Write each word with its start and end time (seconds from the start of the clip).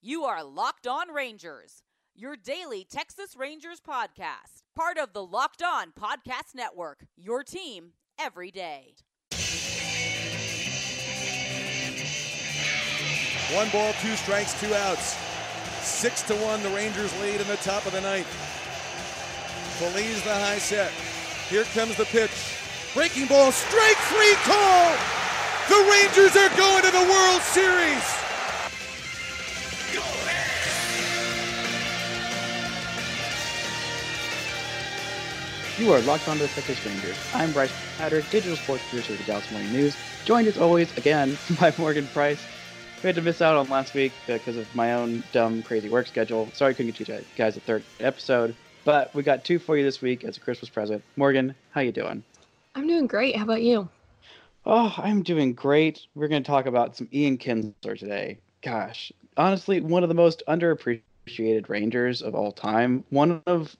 You 0.00 0.22
are 0.26 0.44
Locked 0.44 0.86
On 0.86 1.12
Rangers, 1.12 1.82
your 2.14 2.36
daily 2.36 2.86
Texas 2.88 3.34
Rangers 3.36 3.80
podcast, 3.80 4.62
part 4.76 4.96
of 4.96 5.12
the 5.12 5.24
Locked 5.24 5.60
On 5.60 5.90
Podcast 5.90 6.54
Network, 6.54 7.06
your 7.16 7.42
team 7.42 7.94
every 8.16 8.52
day. 8.52 8.94
One 13.52 13.68
ball, 13.70 13.92
two 14.00 14.14
strikes, 14.14 14.58
two 14.60 14.72
outs. 14.72 15.16
Six 15.82 16.22
to 16.28 16.34
one, 16.36 16.62
the 16.62 16.70
Rangers 16.70 17.12
lead 17.20 17.40
in 17.40 17.48
the 17.48 17.56
top 17.56 17.84
of 17.84 17.90
the 17.90 18.00
ninth. 18.00 18.28
Feliz 19.80 20.22
the 20.22 20.32
high 20.32 20.58
set. 20.58 20.92
Here 21.50 21.64
comes 21.74 21.96
the 21.96 22.04
pitch. 22.04 22.30
Breaking 22.94 23.26
ball, 23.26 23.50
strike 23.50 23.96
three 24.06 24.34
call. 24.46 24.94
The 25.68 25.90
Rangers 25.90 26.36
are 26.36 26.56
going 26.56 26.84
to 26.84 26.92
the 26.92 27.10
World 27.10 27.42
Series. 27.42 28.27
You 35.78 35.92
are 35.92 36.00
locked 36.00 36.26
onto 36.26 36.42
the 36.42 36.48
Texas 36.48 36.84
Rangers. 36.84 37.14
I'm 37.32 37.52
Bryce 37.52 37.70
Hatter, 37.98 38.22
digital 38.32 38.56
sports 38.56 38.82
producer 38.88 39.12
of 39.12 39.20
the 39.20 39.24
Dallas 39.24 39.48
Morning 39.52 39.70
News, 39.70 39.96
joined 40.24 40.48
as 40.48 40.58
always 40.58 40.94
again 40.96 41.38
by 41.60 41.72
Morgan 41.78 42.04
Price. 42.08 42.44
We 43.00 43.06
had 43.06 43.14
to 43.14 43.22
miss 43.22 43.40
out 43.40 43.56
on 43.56 43.68
last 43.68 43.94
week 43.94 44.10
because 44.26 44.56
of 44.56 44.66
my 44.74 44.94
own 44.94 45.22
dumb, 45.30 45.62
crazy 45.62 45.88
work 45.88 46.08
schedule. 46.08 46.48
Sorry 46.52 46.70
I 46.70 46.74
couldn't 46.74 46.98
get 46.98 47.08
you 47.08 47.24
guys 47.36 47.56
a 47.56 47.60
third 47.60 47.84
episode, 48.00 48.56
but 48.84 49.14
we 49.14 49.22
got 49.22 49.44
two 49.44 49.60
for 49.60 49.76
you 49.76 49.84
this 49.84 50.02
week 50.02 50.24
as 50.24 50.36
a 50.36 50.40
Christmas 50.40 50.68
present. 50.68 51.00
Morgan, 51.14 51.54
how 51.70 51.80
you 51.80 51.92
doing? 51.92 52.24
I'm 52.74 52.88
doing 52.88 53.06
great. 53.06 53.36
How 53.36 53.44
about 53.44 53.62
you? 53.62 53.88
Oh, 54.66 54.92
I'm 54.98 55.22
doing 55.22 55.52
great. 55.52 56.08
We're 56.16 56.26
going 56.26 56.42
to 56.42 56.46
talk 56.46 56.66
about 56.66 56.96
some 56.96 57.08
Ian 57.12 57.38
Kinsler 57.38 57.96
today. 57.96 58.38
Gosh, 58.62 59.12
honestly, 59.36 59.80
one 59.80 60.02
of 60.02 60.08
the 60.08 60.14
most 60.16 60.42
underappreciated 60.48 61.68
Rangers 61.68 62.20
of 62.20 62.34
all 62.34 62.50
time. 62.50 63.04
One 63.10 63.42
of 63.46 63.76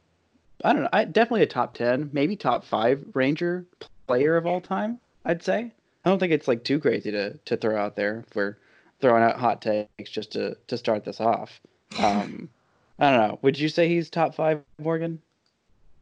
I 0.65 0.73
don't 0.73 0.83
know. 0.83 0.89
I, 0.93 1.05
definitely 1.05 1.43
a 1.43 1.47
top 1.47 1.75
ten, 1.75 2.11
maybe 2.13 2.37
top 2.37 2.65
five 2.65 3.05
Ranger 3.15 3.65
player 4.07 4.37
of 4.37 4.47
all 4.47 4.61
time. 4.61 4.99
I'd 5.25 5.43
say. 5.43 5.73
I 6.05 6.11
don't 6.11 6.19
think 6.19 6.33
it's 6.33 6.49
like 6.49 6.65
too 6.65 6.79
crazy 6.81 7.11
to 7.13 7.35
to 7.37 7.57
throw 7.57 7.81
out 7.81 7.97
there 7.97 8.25
for 8.31 8.59
throwing 9.01 9.23
out 9.23 9.39
hot 9.39 9.63
takes 9.63 10.11
just 10.11 10.33
to 10.33 10.57
to 10.67 10.77
start 10.77 11.05
this 11.05 11.21
off. 11.21 11.61
Um, 11.99 12.51
I 12.99 13.11
don't 13.11 13.29
know. 13.29 13.39
Would 13.41 13.59
you 13.59 13.71
say 13.71 13.89
he's 13.89 14.11
top 14.11 14.35
five, 14.35 14.61
Morgan? 14.79 15.23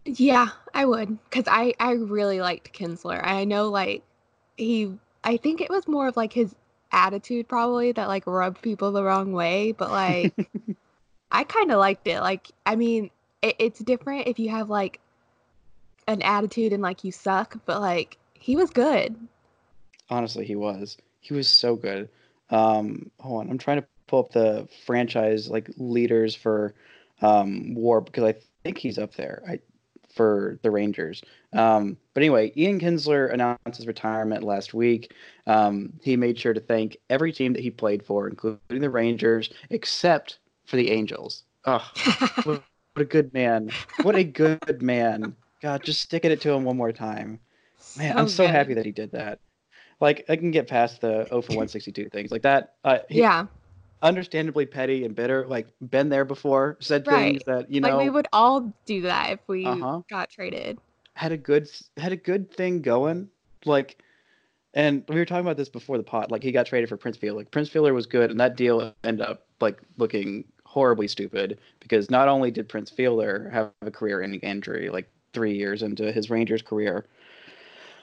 Yeah, 0.04 0.48
I 0.74 0.84
would, 0.84 1.18
because 1.24 1.44
I 1.46 1.74
I 1.78 1.92
really 1.92 2.40
liked 2.40 2.72
Kinsler. 2.72 3.20
I 3.22 3.44
know 3.44 3.68
like 3.68 4.02
he. 4.56 4.92
I 5.22 5.36
think 5.36 5.60
it 5.60 5.70
was 5.70 5.86
more 5.86 6.08
of 6.08 6.16
like 6.16 6.32
his 6.32 6.54
attitude 6.92 7.46
probably 7.48 7.92
that 7.92 8.08
like 8.08 8.26
rubbed 8.26 8.62
people 8.62 8.92
the 8.92 9.04
wrong 9.04 9.32
way, 9.32 9.72
but 9.72 9.90
like 9.90 10.34
I 11.30 11.44
kind 11.44 11.70
of 11.70 11.78
liked 11.78 12.06
it. 12.06 12.20
Like 12.20 12.48
I 12.64 12.76
mean, 12.76 13.10
it, 13.42 13.56
it's 13.58 13.80
different 13.80 14.26
if 14.26 14.38
you 14.38 14.50
have 14.50 14.70
like 14.70 15.00
an 16.08 16.22
attitude 16.22 16.72
and 16.72 16.82
like 16.82 17.04
you 17.04 17.12
suck, 17.12 17.58
but 17.66 17.80
like 17.80 18.18
he 18.34 18.56
was 18.56 18.70
good. 18.70 19.16
Honestly, 20.08 20.44
he 20.44 20.56
was. 20.56 20.96
He 21.20 21.34
was 21.34 21.48
so 21.48 21.74
good. 21.74 22.08
Um, 22.50 23.10
hold 23.18 23.40
on, 23.40 23.50
I'm 23.50 23.58
trying 23.58 23.80
to 23.80 23.86
pull 24.06 24.20
up 24.20 24.32
the 24.32 24.68
franchise 24.84 25.50
like 25.50 25.68
leaders 25.76 26.34
for 26.34 26.74
um, 27.22 27.74
WAR 27.74 28.00
because 28.00 28.24
I 28.24 28.34
think 28.62 28.78
he's 28.78 28.98
up 28.98 29.14
there. 29.14 29.42
I 29.48 29.60
for 30.16 30.58
the 30.62 30.70
Rangers. 30.70 31.22
Um, 31.52 31.98
but 32.14 32.22
anyway, 32.22 32.52
Ian 32.56 32.80
Kinsler 32.80 33.32
announced 33.32 33.76
his 33.76 33.86
retirement 33.86 34.42
last 34.42 34.72
week. 34.72 35.12
Um, 35.46 35.92
he 36.02 36.16
made 36.16 36.38
sure 36.38 36.54
to 36.54 36.60
thank 36.60 36.96
every 37.10 37.32
team 37.32 37.52
that 37.52 37.62
he 37.62 37.70
played 37.70 38.02
for, 38.02 38.26
including 38.26 38.80
the 38.80 38.90
Rangers, 38.90 39.50
except 39.68 40.38
for 40.64 40.76
the 40.76 40.90
Angels. 40.90 41.44
Oh, 41.66 41.86
what 42.96 43.02
a 43.02 43.04
good 43.04 43.34
man. 43.34 43.70
What 44.02 44.16
a 44.16 44.24
good 44.24 44.80
man. 44.80 45.36
God, 45.60 45.84
just 45.84 46.00
sticking 46.00 46.30
it 46.30 46.40
to 46.40 46.50
him 46.50 46.64
one 46.64 46.78
more 46.78 46.92
time. 46.92 47.38
Man, 47.98 48.14
so 48.14 48.18
I'm 48.18 48.28
so 48.28 48.44
good. 48.44 48.52
happy 48.52 48.72
that 48.72 48.86
he 48.86 48.92
did 48.92 49.12
that. 49.12 49.38
Like, 50.00 50.24
I 50.30 50.36
can 50.36 50.50
get 50.50 50.66
past 50.66 51.02
the 51.02 51.26
0 51.28 51.42
for 51.42 51.52
162 51.52 52.08
things. 52.08 52.30
Like 52.30 52.40
that. 52.42 52.76
Uh, 52.84 53.00
he, 53.10 53.20
yeah. 53.20 53.46
Understandably 54.00 54.64
petty 54.64 55.04
and 55.04 55.14
bitter. 55.14 55.46
Like, 55.46 55.68
been 55.90 56.08
there 56.08 56.24
before. 56.24 56.78
Said 56.80 57.06
right. 57.06 57.32
things 57.32 57.42
that, 57.44 57.70
you 57.70 57.82
know. 57.82 57.98
Like, 57.98 58.04
we 58.04 58.08
would 58.08 58.28
all 58.32 58.72
do 58.86 59.02
that 59.02 59.32
if 59.32 59.40
we 59.46 59.66
uh-huh. 59.66 60.00
got 60.08 60.30
traded. 60.30 60.78
Had 61.12 61.32
a 61.32 61.36
good, 61.36 61.68
had 61.98 62.12
a 62.12 62.16
good 62.16 62.50
thing 62.50 62.80
going. 62.80 63.28
Like, 63.66 64.02
and 64.72 65.04
we 65.06 65.16
were 65.16 65.26
talking 65.26 65.44
about 65.44 65.58
this 65.58 65.68
before 65.68 65.98
the 65.98 66.02
pot. 66.02 66.30
Like, 66.30 66.42
he 66.42 66.50
got 66.50 66.64
traded 66.64 66.88
for 66.88 66.96
Prince 66.96 67.18
Fielder. 67.18 67.40
Like, 67.40 67.50
Prince 67.50 67.68
Fielder 67.68 67.92
was 67.92 68.06
good, 68.06 68.30
and 68.30 68.40
that 68.40 68.56
deal 68.56 68.94
ended 69.04 69.26
up, 69.26 69.44
like, 69.60 69.82
looking 69.98 70.44
horribly 70.76 71.08
stupid 71.08 71.58
because 71.80 72.10
not 72.10 72.28
only 72.28 72.50
did 72.50 72.68
Prince 72.68 72.90
Fielder 72.90 73.48
have 73.48 73.70
a 73.80 73.90
career-ending 73.90 74.40
injury 74.40 74.90
like 74.90 75.08
three 75.32 75.56
years 75.56 75.82
into 75.82 76.12
his 76.12 76.28
Rangers 76.28 76.60
career, 76.60 77.06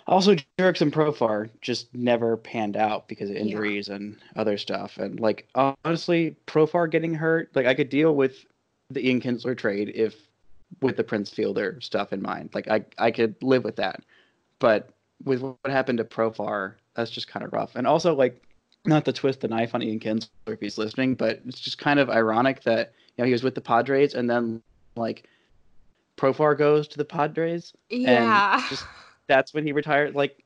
also 0.08 0.34
Jurickson 0.58 0.90
Profar 0.90 1.52
just 1.62 1.94
never 1.94 2.36
panned 2.36 2.76
out 2.76 3.08
because 3.08 3.30
of 3.30 3.36
injuries 3.36 3.90
yeah. 3.90 3.98
and 3.98 4.18
other 4.36 4.58
stuff. 4.58 4.98
And 4.98 5.20
like 5.20 5.48
honestly, 5.54 6.36
Profar 6.48 6.90
getting 6.90 7.14
hurt, 7.14 7.52
like 7.54 7.68
I 7.68 7.76
could 7.76 7.90
deal 7.90 8.16
with 8.16 8.44
the 8.90 9.08
Ian 9.08 9.22
Kinsler 9.22 9.56
trade 9.56 9.92
if 9.94 10.16
with 10.82 10.98
the 10.98 11.04
Prince 11.04 11.30
Fielder 11.30 11.80
stuff 11.80 12.12
in 12.12 12.24
mind. 12.24 12.50
Like 12.56 12.68
I 12.68 12.84
I 12.98 13.12
could 13.12 13.36
live 13.44 13.64
with 13.64 13.76
that. 13.76 14.02
But 14.58 14.90
with 15.24 15.42
what 15.42 15.60
happened 15.68 16.00
to 16.00 16.06
Profar, 16.06 16.74
that's 16.96 17.12
just 17.12 17.28
kind 17.28 17.46
of 17.46 17.54
rough. 17.54 17.76
And 17.76 17.86
also 17.86 18.16
like 18.16 18.42
not 18.86 19.06
to 19.06 19.14
twist 19.14 19.42
the 19.42 19.48
knife 19.48 19.74
on 19.74 19.82
Ian 19.82 20.00
Kinsler 20.00 20.30
if 20.48 20.60
he's 20.60 20.78
listening, 20.78 21.16
but 21.16 21.42
it's 21.46 21.60
just 21.60 21.78
kind 21.78 22.00
of 22.00 22.10
ironic 22.10 22.64
that 22.64 22.94
you 23.16 23.24
know 23.24 23.26
he 23.26 23.32
was 23.32 23.44
with 23.44 23.56
the 23.56 23.62
Padres 23.62 24.14
and 24.14 24.30
then 24.30 24.62
like 24.96 25.28
Profar 26.18 26.58
goes 26.58 26.88
to 26.90 26.98
the 26.98 27.06
Padres. 27.06 27.74
Yeah. 27.90 28.56
And 28.60 28.70
just 28.70 28.86
that's 29.28 29.54
when 29.54 29.66
he 29.66 29.72
retired. 29.72 30.16
Like 30.16 30.44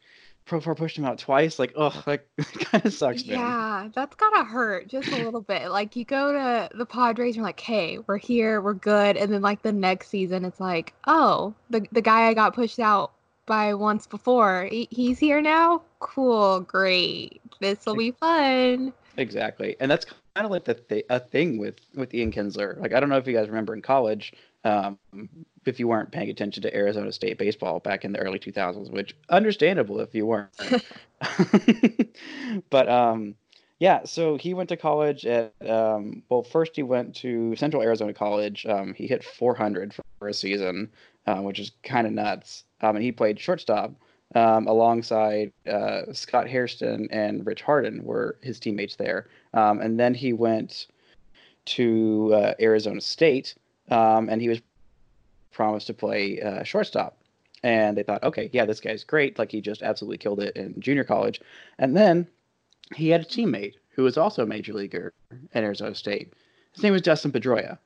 Profar 0.48 0.78
pushed 0.78 0.98
him 0.98 1.06
out 1.06 1.18
twice. 1.18 1.60
Like, 1.60 1.74
oh, 1.76 2.04
like 2.06 2.28
kind 2.38 2.86
of 2.86 2.94
sucks. 2.94 3.26
Man. 3.26 3.38
Yeah, 3.38 3.90
that's 3.94 4.16
gotta 4.16 4.44
hurt 4.44 4.88
just 4.88 5.10
a 5.10 5.24
little 5.24 5.42
bit. 5.42 5.70
Like 5.70 5.96
you 5.96 6.06
go 6.06 6.32
to 6.32 6.70
the 6.78 6.86
Padres, 6.86 7.30
and 7.30 7.38
you're 7.38 7.46
like, 7.46 7.60
hey, 7.60 8.00
we're 8.08 8.18
here, 8.18 8.62
we're 8.62 8.74
good, 8.74 9.18
and 9.18 9.34
then 9.34 9.42
like 9.42 9.62
the 9.62 9.74
next 9.74 10.10
season, 10.10 10.46
it's 10.46 10.60
like, 10.60 10.94
oh, 11.06 11.54
the 11.70 11.86
the 11.92 12.02
guy 12.02 12.28
I 12.28 12.34
got 12.34 12.56
pushed 12.56 12.80
out 12.80 13.12
by 13.48 13.74
once 13.74 14.06
before. 14.06 14.70
He's 14.72 15.18
here 15.18 15.42
now. 15.42 15.82
Cool, 16.00 16.60
great. 16.60 17.42
This 17.60 17.84
will 17.88 17.96
be 17.96 18.12
fun. 18.12 18.94
Exactly, 19.18 19.76
and 19.80 19.90
that's 19.90 20.06
kind 20.06 20.46
of 20.46 20.52
like 20.52 20.66
the 20.66 20.76
th- 20.76 21.06
a 21.10 21.20
thing 21.20 21.58
with 21.58 21.80
with 21.96 22.14
Ian 22.14 22.32
Kinsler. 22.32 22.80
Like 22.80 22.94
I 22.94 23.00
don't 23.00 23.10
know 23.10 23.18
if 23.18 23.26
you 23.26 23.34
guys 23.34 23.48
remember 23.48 23.74
in 23.74 23.82
college, 23.82 24.34
um, 24.64 25.00
if 25.66 25.80
you 25.80 25.88
weren't 25.88 26.12
paying 26.12 26.30
attention 26.30 26.62
to 26.64 26.76
Arizona 26.76 27.12
State 27.12 27.40
baseball 27.40 27.80
back 27.80 28.06
in 28.06 28.12
the 28.12 28.20
early 28.20 28.38
2000s, 28.38 28.92
which 28.92 29.16
understandable 29.30 30.00
if 30.00 30.14
you 30.14 30.28
weren't. 30.28 30.52
but 32.70 32.88
um, 32.88 33.34
yeah, 33.80 34.02
so 34.06 34.38
he 34.38 34.54
went 34.54 34.70
to 34.70 34.78
college 34.78 35.26
at 35.26 35.54
um, 35.68 36.22
well, 36.30 36.44
first 36.44 36.76
he 36.76 36.84
went 36.84 37.16
to 37.18 37.56
Central 37.56 37.82
Arizona 37.82 38.14
College. 38.14 38.66
Um, 38.66 38.94
he 38.94 39.08
hit 39.08 39.24
400 39.24 39.96
for 40.20 40.28
a 40.28 40.34
season, 40.34 40.92
uh, 41.28 41.38
which 41.38 41.60
is 41.60 41.72
kind 41.84 42.08
of 42.08 42.14
nuts 42.14 42.64
um, 42.82 42.96
and 42.96 43.04
he 43.04 43.12
played 43.12 43.40
shortstop 43.40 43.94
um, 44.36 44.68
alongside 44.68 45.52
uh, 45.68 46.02
Scott 46.12 46.48
Hairston 46.48 47.08
and 47.12 47.46
Rich 47.46 47.62
Harden 47.62 48.04
were 48.04 48.38
his 48.42 48.60
teammates 48.60 48.96
there. 48.96 49.28
Um, 49.54 49.80
and 49.80 50.00
then 50.00 50.14
he 50.14 50.34
went 50.34 50.88
to 51.66 52.32
uh, 52.34 52.54
Arizona 52.60 53.02
State, 53.02 53.56
um, 53.90 54.30
and 54.30 54.42
he 54.42 54.50
was 54.50 54.62
promised 55.52 55.88
to 55.88 55.94
play 55.94 56.42
uh, 56.42 56.64
shortstop. 56.64 57.18
And 57.64 57.98
they 57.98 58.04
thought, 58.04 58.24
okay, 58.24 58.50
yeah, 58.54 58.66
this 58.66 58.80
guy's 58.80 59.04
great. 59.04 59.40
Like 59.40 59.52
he 59.52 59.62
just 59.62 59.82
absolutely 59.82 60.18
killed 60.18 60.40
it 60.40 60.56
in 60.56 60.80
junior 60.80 61.04
college. 61.04 61.42
And 61.80 61.98
then 61.98 62.28
he 62.96 63.10
had 63.10 63.22
a 63.22 63.26
teammate 63.26 63.76
who 63.90 64.04
was 64.04 64.18
also 64.18 64.44
a 64.44 64.48
major 64.48 64.74
leaguer 64.74 65.14
at 65.54 65.64
Arizona 65.64 65.96
State. 65.96 66.34
His 66.74 66.84
name 66.84 66.94
was 66.94 67.02
Dustin 67.02 67.32
Pedroia. 67.32 67.80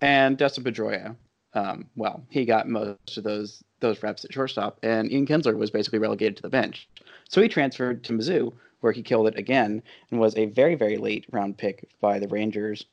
And 0.00 0.38
Dustin 0.38 0.62
Pedroia, 0.62 1.16
um, 1.54 1.86
well, 1.96 2.22
he 2.28 2.44
got 2.44 2.68
most 2.68 3.16
of 3.16 3.24
those 3.24 3.62
those 3.80 4.02
reps 4.02 4.24
at 4.24 4.32
shortstop, 4.32 4.78
and 4.82 5.10
Ian 5.10 5.26
Kinsler 5.26 5.56
was 5.56 5.70
basically 5.70 6.00
relegated 6.00 6.36
to 6.36 6.42
the 6.42 6.48
bench. 6.48 6.88
So 7.28 7.40
he 7.40 7.48
transferred 7.48 8.02
to 8.04 8.12
Mizzou, 8.12 8.52
where 8.80 8.92
he 8.92 9.02
killed 9.02 9.28
it 9.28 9.38
again 9.38 9.82
and 10.10 10.20
was 10.20 10.36
a 10.36 10.46
very, 10.46 10.74
very 10.74 10.96
late 10.96 11.26
round 11.30 11.56
pick 11.56 11.88
by 12.00 12.18
the 12.18 12.28
Rangers. 12.28 12.86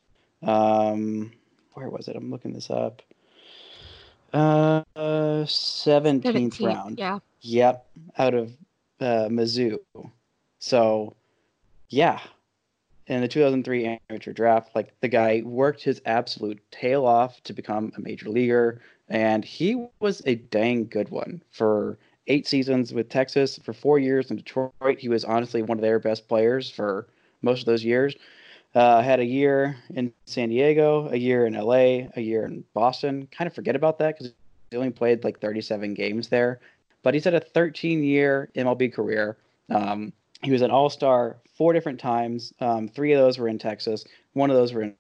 Um, 0.44 1.32
where 1.74 1.90
was 1.90 2.08
it? 2.08 2.16
I'm 2.16 2.32
looking 2.32 2.54
this 2.54 2.70
up. 2.70 3.02
Uh, 4.34 4.84
17th, 4.96 6.24
17th 6.24 6.66
round. 6.66 7.00
Yeah. 7.00 7.20
Yep, 7.42 7.86
out 8.18 8.34
of 8.34 8.52
uh, 9.00 9.28
Mizzou. 9.30 9.80
So, 10.60 11.16
yeah, 11.90 12.20
in 13.08 13.22
the 13.22 13.28
2003 13.28 14.00
amateur 14.10 14.34
draft, 14.34 14.76
like 14.76 14.94
the 15.02 15.08
guy 15.08 15.42
worked 15.46 15.84
his 15.84 16.02
absolute 16.06 16.60
tail 16.72 17.06
off 17.06 17.42
to 17.44 17.54
become 17.54 17.92
a 17.96 18.02
major 18.02 18.30
leaguer, 18.30 18.82
and 19.10 19.46
he 19.46 19.88
was 20.00 20.22
a 20.26 20.36
dang 20.36 20.88
good 20.88 21.10
one 21.10 21.44
for 21.52 21.98
eight 22.28 22.48
seasons 22.48 22.94
with 22.94 23.10
Texas, 23.10 23.60
for 23.64 23.74
four 23.74 24.00
years 24.00 24.32
in 24.32 24.38
Detroit. 24.38 25.00
He 25.00 25.10
was 25.10 25.24
honestly 25.24 25.62
one 25.62 25.78
of 25.78 25.82
their 25.82 26.00
best 26.00 26.28
players 26.28 26.70
for 26.70 27.08
most 27.42 27.62
of 27.62 27.66
those 27.66 27.84
years. 27.84 28.16
Uh, 28.74 29.02
had 29.02 29.20
a 29.20 29.26
year 29.26 29.78
in 29.94 30.12
San 30.26 30.50
Diego, 30.50 31.08
a 31.10 31.16
year 31.16 31.46
in 31.46 31.54
LA, 31.54 32.10
a 32.16 32.22
year 32.22 32.46
in 32.46 32.64
Boston. 32.74 33.28
Kind 33.32 33.48
of 33.48 33.54
forget 33.54 33.76
about 33.76 34.00
that 34.00 34.18
because 34.18 34.34
he 34.70 34.78
only 34.78 34.90
played 34.90 35.24
like 35.24 35.40
37 35.40 35.94
games 35.94 36.28
there. 36.28 36.60
But 37.02 37.14
he's 37.14 37.24
had 37.24 37.36
a 37.36 37.40
13 37.40 38.04
year 38.04 38.50
MLB 38.56 38.92
career. 38.92 39.38
Um, 39.70 40.12
he 40.46 40.52
was 40.52 40.62
an 40.62 40.72
All 40.72 40.90
Star 40.90 41.36
four 41.56 41.74
different 41.74 42.00
times. 42.00 42.54
Um, 42.60 42.88
three 42.88 43.14
of 43.14 43.20
those 43.20 43.40
were 43.40 43.48
in 43.48 43.58
Texas. 43.58 44.06
One 44.34 44.52
of 44.52 44.56
those 44.56 44.74
were 44.74 44.84
in 44.84 44.94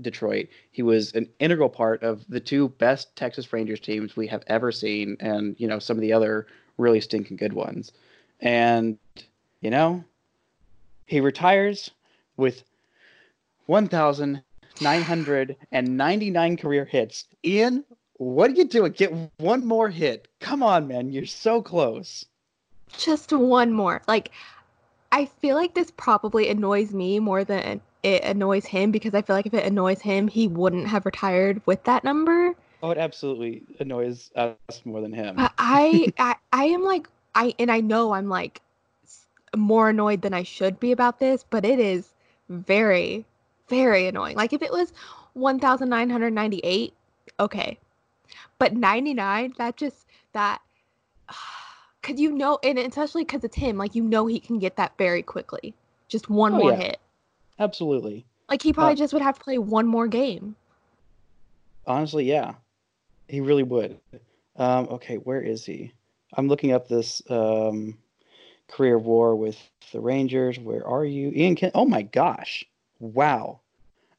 Detroit. 0.00 0.48
He 0.72 0.82
was 0.82 1.12
an 1.12 1.28
integral 1.38 1.68
part 1.68 2.02
of 2.02 2.24
the 2.28 2.40
two 2.40 2.70
best 2.70 3.14
Texas 3.14 3.52
Rangers 3.52 3.78
teams 3.80 4.16
we 4.16 4.26
have 4.26 4.42
ever 4.48 4.72
seen, 4.72 5.16
and 5.20 5.54
you 5.58 5.68
know 5.68 5.78
some 5.78 5.96
of 5.96 6.00
the 6.00 6.12
other 6.12 6.48
really 6.76 7.00
stinking 7.00 7.36
good 7.36 7.52
ones. 7.52 7.92
And 8.40 8.98
you 9.60 9.70
know, 9.70 10.02
he 11.06 11.20
retires 11.20 11.92
with 12.36 12.64
1,999 13.66 16.56
career 16.56 16.84
hits. 16.84 17.26
Ian, 17.44 17.84
what 18.14 18.50
are 18.50 18.54
you 18.54 18.64
doing? 18.64 18.90
Get 18.92 19.12
one 19.38 19.64
more 19.64 19.88
hit. 19.88 20.26
Come 20.40 20.62
on, 20.62 20.86
man. 20.88 21.12
You're 21.12 21.26
so 21.26 21.62
close. 21.62 22.24
Just 22.98 23.32
one 23.32 23.72
more. 23.72 24.02
Like, 24.08 24.32
I 25.12 25.26
feel 25.26 25.56
like 25.56 25.74
this 25.74 25.90
probably 25.96 26.48
annoys 26.48 26.92
me 26.92 27.18
more 27.18 27.44
than 27.44 27.80
it 28.02 28.24
annoys 28.24 28.64
him 28.64 28.90
because 28.90 29.14
I 29.14 29.22
feel 29.22 29.36
like 29.36 29.46
if 29.46 29.54
it 29.54 29.64
annoys 29.64 30.00
him, 30.00 30.28
he 30.28 30.48
wouldn't 30.48 30.86
have 30.86 31.04
retired 31.04 31.60
with 31.66 31.82
that 31.84 32.04
number. 32.04 32.54
Oh, 32.82 32.90
it 32.90 32.98
absolutely 32.98 33.62
annoys 33.78 34.30
us 34.36 34.54
more 34.84 35.00
than 35.00 35.12
him. 35.12 35.34
I, 35.38 36.12
I, 36.18 36.36
I 36.52 36.64
am 36.64 36.82
like, 36.82 37.08
I, 37.34 37.54
and 37.58 37.70
I 37.70 37.80
know 37.80 38.12
I'm 38.12 38.28
like 38.28 38.62
more 39.54 39.90
annoyed 39.90 40.22
than 40.22 40.32
I 40.32 40.44
should 40.44 40.80
be 40.80 40.92
about 40.92 41.18
this, 41.18 41.44
but 41.50 41.64
it 41.64 41.78
is 41.78 42.14
very, 42.48 43.26
very 43.68 44.06
annoying. 44.06 44.36
Like 44.36 44.52
if 44.52 44.62
it 44.62 44.70
was 44.70 44.92
1,998, 45.34 46.94
okay. 47.38 47.78
But 48.58 48.74
99, 48.74 49.54
that 49.58 49.76
just, 49.76 50.06
that, 50.32 50.62
because 52.00 52.20
you 52.20 52.32
know, 52.32 52.58
and 52.62 52.78
especially 52.78 53.24
because 53.24 53.44
it's 53.44 53.56
him, 53.56 53.76
like 53.76 53.94
you 53.94 54.02
know 54.02 54.26
he 54.26 54.40
can 54.40 54.58
get 54.58 54.76
that 54.76 54.92
very 54.98 55.22
quickly. 55.22 55.74
Just 56.08 56.28
one 56.28 56.54
oh, 56.54 56.58
more 56.58 56.70
yeah. 56.72 56.78
hit. 56.78 57.00
Absolutely. 57.58 58.24
Like 58.48 58.62
he 58.62 58.72
probably 58.72 58.94
uh, 58.94 58.96
just 58.96 59.12
would 59.12 59.22
have 59.22 59.38
to 59.38 59.44
play 59.44 59.58
one 59.58 59.86
more 59.86 60.08
game. 60.08 60.56
Honestly, 61.86 62.24
yeah. 62.24 62.54
He 63.28 63.40
really 63.40 63.62
would. 63.62 63.98
Um, 64.56 64.88
okay, 64.90 65.16
where 65.16 65.40
is 65.40 65.64
he? 65.64 65.92
I'm 66.34 66.48
looking 66.48 66.72
up 66.72 66.88
this 66.88 67.22
um, 67.30 67.96
career 68.68 68.98
war 68.98 69.36
with 69.36 69.56
the 69.92 70.00
Rangers. 70.00 70.58
Where 70.58 70.86
are 70.86 71.04
you? 71.04 71.30
Ian 71.34 71.54
Ken- 71.54 71.70
Oh 71.74 71.84
my 71.84 72.02
gosh. 72.02 72.64
Wow. 72.98 73.60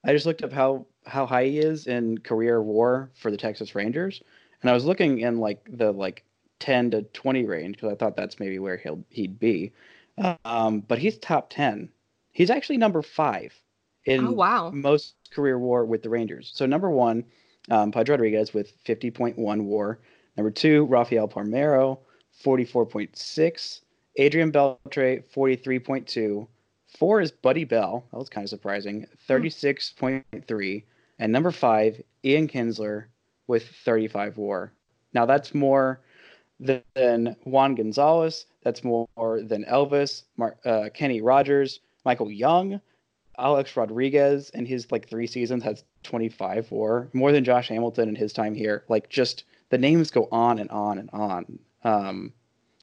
I 0.04 0.14
just 0.14 0.26
looked 0.26 0.44
up 0.44 0.52
how 0.52 0.86
how 1.06 1.26
high 1.26 1.46
he 1.46 1.60
is 1.60 1.88
in 1.88 2.18
career 2.20 2.62
war 2.62 3.10
for 3.16 3.32
the 3.32 3.38
Texas 3.38 3.76
Rangers, 3.76 4.22
and 4.62 4.70
I 4.70 4.74
was 4.74 4.86
looking 4.86 5.20
in 5.20 5.40
like 5.40 5.68
the 5.78 5.92
like 5.92 6.24
10 6.62 6.92
to 6.92 7.02
20 7.02 7.46
range 7.46 7.76
because 7.76 7.92
I 7.92 7.96
thought 7.96 8.16
that's 8.16 8.40
maybe 8.40 8.60
where 8.60 8.78
he'll 8.78 9.04
he'd 9.10 9.40
be. 9.40 9.74
Um, 10.46 10.82
but 10.82 11.00
he's 11.00 11.18
top 11.18 11.50
10. 11.50 11.90
He's 12.32 12.50
actually 12.50 12.78
number 12.78 13.02
five 13.02 13.54
in 14.06 14.28
oh, 14.28 14.32
wow. 14.32 14.70
most 14.72 15.16
career 15.32 15.60
war 15.60 15.86
with 15.86 16.04
the 16.04 16.10
Rangers. 16.10 16.52
So 16.54 16.66
number 16.66 16.90
one, 16.90 17.26
um, 17.70 17.92
Pudge 17.92 18.10
Rodriguez 18.10 18.54
with 18.54 18.72
50.1 18.86 19.64
war. 19.64 20.00
Number 20.38 20.52
two, 20.52 20.86
Rafael 20.86 21.28
Palmeiro, 21.28 22.00
44.6. 22.44 23.82
Adrian 24.18 24.52
Beltre, 24.52 25.24
43.2. 25.34 26.48
Four 26.98 27.22
is 27.22 27.32
Buddy 27.32 27.64
Bell. 27.64 28.06
That 28.12 28.18
was 28.18 28.30
kind 28.30 28.44
of 28.44 28.50
surprising. 28.50 29.08
36.3. 29.28 30.84
And 31.20 31.32
number 31.32 31.52
five, 31.52 32.02
Ian 32.24 32.48
Kinsler 32.48 33.06
with 33.48 33.68
35 33.68 34.38
war. 34.38 34.74
Now 35.14 35.26
that's 35.26 35.54
more 35.54 36.02
than 36.62 37.36
Juan 37.44 37.76
Gonzalez. 37.76 38.46
That's 38.64 38.84
more 38.84 39.08
than 39.42 39.66
Elvis, 39.66 40.24
uh, 40.66 40.90
Kenny 40.94 41.22
Rogers, 41.22 41.80
Michael 42.06 42.32
Young, 42.32 42.80
Alex 43.38 43.76
Rodriguez 43.76 44.50
in 44.52 44.66
his 44.66 44.92
like 44.92 45.10
three 45.10 45.28
seasons 45.28 45.64
has 45.64 45.84
25 46.04 46.72
war, 46.72 47.10
more 47.14 47.32
than 47.32 47.44
Josh 47.44 47.70
Hamilton 47.70 48.10
in 48.10 48.16
his 48.16 48.34
time 48.34 48.54
here. 48.54 48.84
Like 48.88 49.10
just 49.10 49.46
the 49.70 49.78
names 49.78 50.12
go 50.12 50.28
on 50.32 50.60
and 50.60 50.70
on 50.70 50.98
and 51.00 51.10
on. 51.12 51.60
Um, 51.84 52.34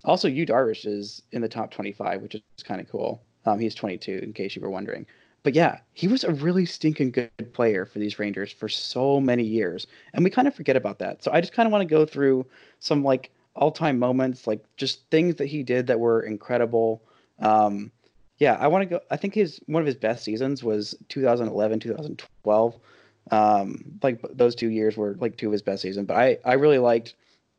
also, 0.05 0.29
Yu 0.29 0.47
Darvish 0.47 0.87
is 0.87 1.23
in 1.33 1.43
the 1.43 1.49
top 1.49 1.71
25, 1.71 2.23
which 2.23 2.35
is 2.35 2.43
kind 2.65 2.81
of 2.81 2.89
cool. 2.89 3.23
Um, 3.47 3.59
he's 3.59 3.75
22, 3.75 4.21
in 4.23 4.33
case 4.33 4.57
you 4.57 4.63
were 4.63 4.71
wondering. 4.71 5.07
But 5.43 5.55
yeah, 5.55 5.79
he 5.93 6.09
was 6.09 6.25
a 6.25 6.33
really 6.33 6.67
stinking 6.67 7.13
good 7.13 7.53
player 7.53 7.85
for 7.87 7.99
these 7.99 8.19
Rangers 8.19 8.53
for 8.53 8.69
so 8.69 9.21
many 9.21 9.45
years, 9.45 9.87
and 10.13 10.25
we 10.25 10.31
kind 10.31 10.49
of 10.49 10.55
forget 10.55 10.77
about 10.77 10.99
that. 10.99 11.23
So 11.23 11.31
I 11.33 11.41
just 11.41 11.53
kind 11.53 11.67
of 11.67 11.73
want 11.73 11.83
to 11.83 11.95
go 11.95 12.05
through 12.05 12.47
some 12.81 13.05
like 13.05 13.31
all-time 13.59 13.99
moments, 13.99 14.47
like 14.47 14.65
just 14.77 15.09
things 15.11 15.35
that 15.37 15.47
he 15.47 15.63
did 15.63 15.89
that 15.89 16.01
were 16.01 16.23
incredible. 16.23 17.03
Um, 17.41 17.91
yeah, 18.39 18.57
I 18.61 18.69
want 18.69 18.83
to 18.83 18.87
go. 18.87 19.01
I 19.11 19.17
think 19.17 19.35
his 19.35 19.61
one 19.67 19.83
of 19.83 19.87
his 19.87 19.97
best 19.97 20.25
seasons 20.25 20.63
was 20.63 20.95
2011, 21.09 21.81
2012. 21.81 22.77
Um, 23.31 23.85
like 24.03 24.25
those 24.33 24.55
two 24.55 24.69
years 24.69 24.97
were 24.97 25.17
like 25.21 25.37
two 25.37 25.49
of 25.49 25.53
his 25.53 25.63
best 25.63 25.83
seasons. 25.83 26.07
But 26.07 26.17
I 26.17 26.39
I 26.45 26.55
really 26.55 26.79
liked 26.79 27.15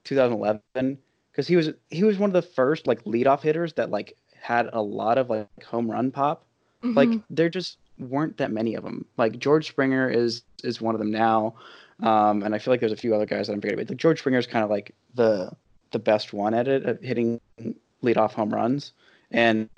2011 0.06 0.98
because 1.32 1.48
he 1.48 1.56
was 1.56 1.72
he 1.90 2.04
was 2.04 2.18
one 2.18 2.30
of 2.30 2.34
the 2.34 2.42
first 2.42 2.88
like 2.88 3.04
leadoff 3.04 3.42
hitters 3.42 3.74
that 3.74 3.92
like 3.92 4.18
had 4.42 4.70
a 4.72 4.82
lot 4.82 5.18
of 5.18 5.30
like 5.30 5.64
home 5.64 5.92
run 5.92 6.12
pop. 6.12 6.46
Mm-hmm. 6.82 6.98
Like 6.98 7.10
there 7.30 7.50
just 7.50 7.78
weren't 8.00 8.38
that 8.38 8.52
many 8.52 8.76
of 8.76 8.84
them. 8.84 9.06
Like 9.18 9.38
George 9.38 9.68
Springer 9.68 10.10
is 10.10 10.44
is 10.64 10.80
one 10.80 10.96
of 10.96 11.00
them 11.00 11.12
now, 11.12 11.56
um, 12.02 12.44
and 12.44 12.56
I 12.56 12.60
feel 12.60 12.72
like 12.72 12.80
there's 12.80 12.94
a 12.94 12.98
few 12.98 13.14
other 13.14 13.26
guys 13.26 13.48
that 13.48 13.54
I'm 13.54 13.60
forgetting. 13.60 13.84
But 13.84 13.90
like 13.90 14.00
George 14.00 14.20
Springer 14.20 14.40
is 14.40 14.48
kind 14.48 14.64
of 14.64 14.70
like 14.70 14.96
the 15.14 15.52
the 15.92 16.00
best 16.00 16.34
one 16.34 16.54
at 16.54 16.68
it 16.68 16.86
at 16.86 17.04
hitting 17.04 17.40
leadoff 18.04 18.34
home 18.34 18.54
runs, 18.54 18.94
and 19.32 19.70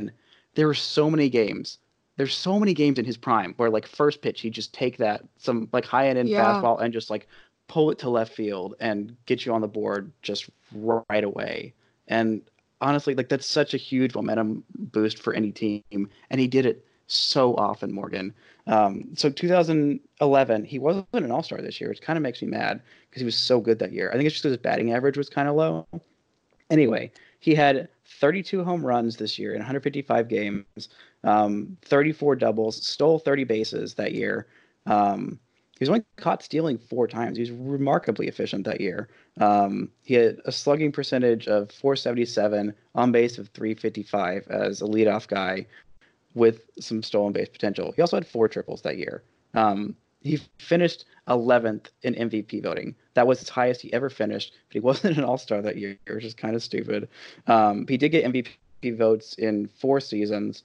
there 0.56 0.68
were 0.68 0.74
so 0.74 1.10
many 1.10 1.30
games. 1.30 1.78
There's 2.18 2.36
so 2.36 2.60
many 2.60 2.74
games 2.74 3.00
in 3.00 3.06
his 3.06 3.18
prime 3.18 3.54
where 3.58 3.69
like 3.69 3.88
first 3.88 4.22
pitch 4.22 4.42
he 4.42 4.50
just 4.50 4.74
take 4.74 4.98
that 4.98 5.24
some 5.38 5.69
like 5.72 5.86
high 5.86 6.10
end 6.10 6.30
yeah. 6.30 6.44
fastball 6.44 6.81
and 6.81 6.94
just 6.94 7.10
like 7.10 7.28
pull 7.68 7.90
it 7.90 7.98
to 8.00 8.10
left 8.10 8.34
field 8.34 8.75
and 8.80 9.16
get 9.25 9.46
you 9.46 9.54
on 9.54 9.62
the 9.62 9.68
board 9.68 10.12
just 10.22 10.50
right 10.74 11.24
away. 11.24 11.74
And 12.08 12.42
honestly, 12.81 13.16
like 13.16 13.30
that's 13.30 13.46
such 13.46 13.74
a 13.74 13.78
huge 13.78 14.13
momentum 14.13 14.63
boost 14.75 15.19
for 15.19 15.34
any 15.34 15.52
team, 15.52 16.10
and 16.30 16.40
he 16.40 16.48
did 16.48 16.66
it 16.66 16.86
so 17.12 17.56
often, 17.56 17.92
Morgan. 17.92 18.34
Um, 18.68 19.10
so 19.16 19.30
2011, 19.30 20.66
he 20.66 20.80
wasn't 20.80 21.08
an 21.13 21.31
All 21.31 21.44
Star 21.44 21.62
this 21.62 21.82
year, 21.82 21.89
which 21.89 22.01
kind 22.01 22.18
of 22.18 22.24
makes 22.24 22.41
me 22.41 22.48
mad 22.48 22.82
because 23.10 23.22
he 23.22 23.25
was 23.25 23.38
so 23.38 23.60
good 23.60 23.80
that 23.80 23.91
year. 23.91 24.10
I 24.10 24.13
think 24.13 24.25
it's 24.25 24.36
just 24.36 24.44
his 24.44 24.58
batting 24.58 24.94
average 24.94 25.18
was 25.18 25.30
kind 25.30 25.50
of 25.50 25.56
low. 25.56 25.88
Anyway, 26.70 27.12
he 27.39 27.53
had 27.53 27.89
32 28.06 28.63
home 28.63 28.86
runs 28.86 29.18
this 29.18 29.38
year 29.38 29.51
in 29.51 29.60
155 29.60 30.27
games, 30.27 30.89
um, 31.24 31.77
34 31.84 32.36
doubles, 32.36 32.86
stole 32.86 33.20
30 33.20 33.44
bases 33.44 33.96
that 33.96 34.13
year. 34.13 34.48
Um, 34.86 35.39
he 35.77 35.84
was 35.84 35.89
only 35.89 36.03
caught 36.18 36.44
stealing 36.44 36.77
four 36.77 37.08
times. 37.08 37.38
He 37.38 37.41
was 37.41 37.51
remarkably 37.51 38.27
efficient 38.27 38.65
that 38.65 38.80
year. 38.80 39.10
Um, 39.39 39.89
he 40.03 40.13
had 40.13 40.38
a 40.46 40.51
slugging 40.51 40.91
percentage 40.91 41.48
of 41.48 41.72
477, 41.72 42.74
on 42.94 43.12
base 43.12 43.39
of 43.39 43.48
355 43.50 44.48
as 44.50 44.82
a 44.82 44.86
leadoff 44.86 45.27
guy 45.27 45.65
with 46.34 46.62
some 46.80 47.04
stolen 47.04 47.34
base 47.34 47.50
potential. 47.50 47.92
He 47.96 48.02
also 48.02 48.18
had 48.18 48.28
four 48.28 48.48
triples 48.48 48.82
that 48.84 48.98
year. 48.98 49.24
Um, 49.54 49.96
he 50.22 50.40
finished 50.60 51.06
11th 51.28 51.88
in 52.04 52.14
MVP 52.14 52.64
voting. 52.64 52.96
That 53.16 53.28
was 53.28 53.40
his 53.40 53.50
highest 53.50 53.82
he 53.82 53.92
ever 53.92 54.10
finished, 54.10 54.54
but 54.70 54.74
he 54.74 54.80
wasn't 54.92 55.18
an 55.18 55.24
All 55.24 55.38
Star 55.38 55.62
that 55.62 55.78
year, 55.78 55.98
which 56.08 56.24
is 56.24 56.34
kind 56.34 56.56
of 56.56 56.64
stupid. 56.64 57.10
Um, 57.48 57.86
he 57.88 57.98
did 57.98 58.10
get 58.10 58.26
MVP 58.26 58.98
votes 58.98 59.34
in 59.34 59.68
four 59.68 60.00
seasons, 60.00 60.64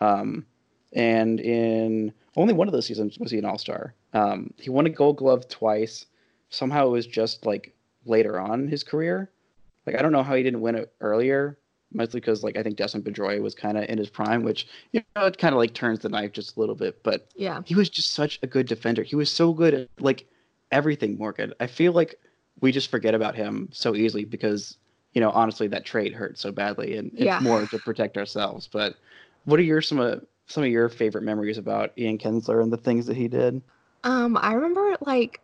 um, 0.00 0.46
and 0.92 1.40
in 1.40 2.12
only 2.36 2.54
one 2.54 2.68
of 2.68 2.72
those 2.72 2.86
seasons 2.86 3.18
was 3.18 3.30
he 3.30 3.38
an 3.38 3.44
All 3.44 3.58
Star. 3.58 3.94
Um, 4.12 4.52
he 4.58 4.70
won 4.70 4.86
a 4.86 4.90
Gold 4.90 5.16
Glove 5.16 5.48
twice. 5.48 6.06
Somehow 6.50 6.86
it 6.86 6.90
was 6.90 7.06
just 7.06 7.46
like 7.46 7.74
later 8.04 8.38
on 8.38 8.60
in 8.60 8.68
his 8.68 8.84
career. 8.84 9.30
Like 9.86 9.96
I 9.96 10.02
don't 10.02 10.12
know 10.12 10.22
how 10.22 10.34
he 10.34 10.42
didn't 10.42 10.60
win 10.60 10.76
it 10.76 10.92
earlier, 11.00 11.58
mostly 11.94 12.20
because 12.20 12.42
like 12.42 12.56
I 12.56 12.62
think 12.62 12.76
Dustin 12.76 13.02
Pedroia 13.02 13.40
was 13.40 13.54
kind 13.54 13.78
of 13.78 13.84
in 13.88 13.98
his 13.98 14.10
prime, 14.10 14.42
which 14.42 14.66
you 14.92 15.02
know 15.16 15.26
it 15.26 15.38
kind 15.38 15.54
of 15.54 15.58
like 15.58 15.74
turns 15.74 16.00
the 16.00 16.08
knife 16.08 16.32
just 16.32 16.56
a 16.56 16.60
little 16.60 16.74
bit. 16.74 17.02
But 17.02 17.28
yeah, 17.34 17.62
he 17.64 17.74
was 17.74 17.88
just 17.88 18.12
such 18.12 18.38
a 18.42 18.46
good 18.46 18.66
defender. 18.66 19.02
He 19.02 19.16
was 19.16 19.30
so 19.30 19.52
good 19.52 19.74
at 19.74 19.88
like 19.98 20.26
everything. 20.70 21.18
Morgan, 21.18 21.54
I 21.60 21.66
feel 21.66 21.92
like 21.92 22.16
we 22.60 22.72
just 22.72 22.90
forget 22.90 23.14
about 23.14 23.34
him 23.34 23.68
so 23.72 23.94
easily 23.94 24.24
because 24.24 24.76
you 25.12 25.20
know 25.20 25.30
honestly 25.30 25.68
that 25.68 25.84
trade 25.84 26.12
hurt 26.12 26.38
so 26.38 26.52
badly, 26.52 26.96
and 26.96 27.10
it's 27.14 27.24
yeah. 27.24 27.40
more 27.40 27.66
to 27.66 27.78
protect 27.78 28.16
ourselves. 28.16 28.68
But 28.70 28.96
what 29.44 29.58
are 29.58 29.64
your 29.64 29.82
some 29.82 29.98
of 29.98 30.24
some 30.46 30.64
of 30.64 30.70
your 30.70 30.88
favorite 30.88 31.24
memories 31.24 31.58
about 31.58 31.92
Ian 31.96 32.18
Kinsler 32.18 32.62
and 32.62 32.72
the 32.72 32.76
things 32.76 33.06
that 33.06 33.16
he 33.16 33.28
did? 33.28 33.62
Um, 34.04 34.36
I 34.40 34.54
remember 34.54 34.96
like 35.00 35.40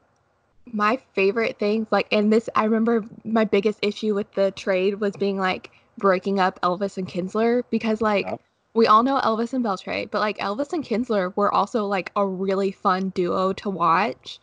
my 0.73 0.99
favorite 1.15 1.59
things 1.59 1.87
like 1.91 2.07
and 2.13 2.33
this 2.33 2.49
I 2.55 2.65
remember 2.65 3.05
my 3.25 3.45
biggest 3.45 3.79
issue 3.83 4.15
with 4.15 4.33
the 4.33 4.51
trade 4.51 5.01
was 5.01 5.17
being 5.17 5.39
like 5.39 5.71
breaking 5.99 6.41
up 6.41 6.61
Elvis 6.63 6.97
and 6.97 7.09
Kinsler 7.09 7.63
because 7.71 8.01
like 8.01 8.27
we 8.75 8.87
all 8.87 9.03
know 9.03 9.19
Elvis 9.21 9.53
and 9.55 9.65
Beltre, 9.65 10.11
but 10.11 10.21
like 10.21 10.39
Elvis 10.39 10.73
and 10.73 10.85
Kinsler 10.85 11.35
were 11.37 11.53
also 11.53 11.87
like 11.87 12.13
a 12.17 12.27
really 12.27 12.71
fun 12.71 13.11
duo 13.11 13.53
to 13.55 13.71
watch. 13.71 14.39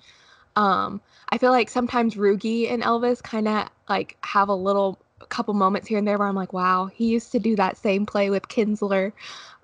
Um, 0.55 1.01
I 1.29 1.37
feel 1.37 1.51
like 1.51 1.69
sometimes 1.69 2.15
Rougie 2.15 2.69
and 2.69 2.83
Elvis 2.83 3.21
kind 3.21 3.47
of 3.47 3.69
like 3.87 4.17
have 4.21 4.49
a 4.49 4.55
little 4.55 4.99
a 5.21 5.25
couple 5.25 5.53
moments 5.53 5.87
here 5.87 5.97
and 5.97 6.07
there 6.07 6.17
where 6.17 6.27
I'm 6.27 6.35
like, 6.35 6.53
wow, 6.53 6.87
he 6.87 7.07
used 7.07 7.31
to 7.31 7.39
do 7.39 7.55
that 7.55 7.77
same 7.77 8.05
play 8.05 8.29
with 8.29 8.47
Kinsler. 8.47 9.13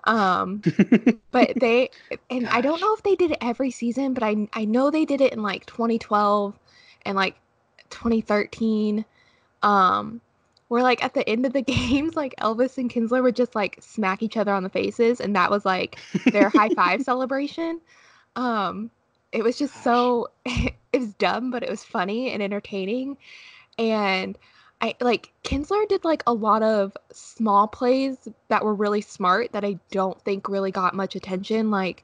Um, 0.04 0.62
but 1.30 1.52
they 1.56 1.90
and 2.30 2.48
I 2.48 2.60
don't 2.60 2.80
know 2.80 2.94
if 2.94 3.02
they 3.02 3.14
did 3.14 3.32
it 3.32 3.38
every 3.40 3.70
season, 3.70 4.14
but 4.14 4.22
I 4.22 4.48
I 4.52 4.64
know 4.64 4.90
they 4.90 5.04
did 5.04 5.20
it 5.20 5.32
in 5.32 5.42
like 5.42 5.66
2012 5.66 6.58
and 7.04 7.16
like 7.16 7.36
2013. 7.90 9.04
Um, 9.62 10.20
where 10.72 10.82
like 10.82 11.04
at 11.04 11.12
the 11.12 11.28
end 11.28 11.44
of 11.44 11.52
the 11.52 11.60
games, 11.76 12.16
like 12.16 12.34
Elvis 12.36 12.78
and 12.78 12.90
Kinsler 12.90 13.22
would 13.22 13.36
just 13.36 13.54
like 13.54 13.76
smack 13.82 14.22
each 14.22 14.38
other 14.38 14.54
on 14.54 14.62
the 14.62 14.70
faces, 14.70 15.20
and 15.20 15.36
that 15.36 15.50
was 15.50 15.66
like 15.66 15.98
their 16.32 16.48
high 16.48 16.70
five 16.70 17.02
celebration. 17.10 17.78
Um, 18.36 18.90
it 19.32 19.44
was 19.44 19.58
just 19.58 19.84
so 19.84 20.30
it 20.46 20.74
was 20.94 21.12
dumb, 21.12 21.50
but 21.50 21.62
it 21.62 21.68
was 21.68 21.84
funny 21.84 22.30
and 22.30 22.42
entertaining. 22.42 23.18
And 23.76 24.38
I 24.80 24.94
like 24.98 25.30
Kinsler 25.44 25.86
did 25.88 26.06
like 26.06 26.22
a 26.26 26.32
lot 26.32 26.62
of 26.62 26.96
small 27.12 27.68
plays 27.68 28.26
that 28.48 28.64
were 28.64 28.74
really 28.74 29.02
smart 29.02 29.52
that 29.52 29.66
I 29.66 29.78
don't 29.90 30.18
think 30.22 30.48
really 30.48 30.70
got 30.70 30.94
much 30.94 31.16
attention. 31.16 31.70
Like 31.70 32.02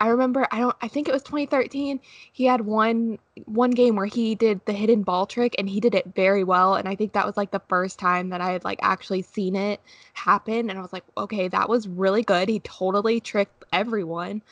I 0.00 0.08
remember 0.08 0.46
I 0.50 0.60
don't 0.60 0.76
I 0.82 0.88
think 0.88 1.08
it 1.08 1.12
was 1.12 1.22
2013. 1.22 2.00
He 2.32 2.44
had 2.44 2.60
one 2.62 3.18
one 3.44 3.70
game 3.70 3.96
where 3.96 4.06
he 4.06 4.34
did 4.34 4.60
the 4.66 4.72
hidden 4.72 5.02
ball 5.02 5.26
trick 5.26 5.54
and 5.58 5.68
he 5.68 5.80
did 5.80 5.94
it 5.94 6.14
very 6.14 6.44
well 6.44 6.74
and 6.74 6.88
I 6.88 6.94
think 6.94 7.12
that 7.12 7.26
was 7.26 7.36
like 7.36 7.50
the 7.50 7.62
first 7.68 7.98
time 7.98 8.30
that 8.30 8.40
I 8.40 8.52
had 8.52 8.64
like 8.64 8.78
actually 8.82 9.22
seen 9.22 9.56
it 9.56 9.80
happen 10.14 10.68
and 10.70 10.78
I 10.78 10.82
was 10.82 10.92
like, 10.92 11.04
"Okay, 11.16 11.48
that 11.48 11.68
was 11.68 11.88
really 11.88 12.22
good. 12.22 12.48
He 12.48 12.60
totally 12.60 13.20
tricked 13.20 13.64
everyone." 13.72 14.42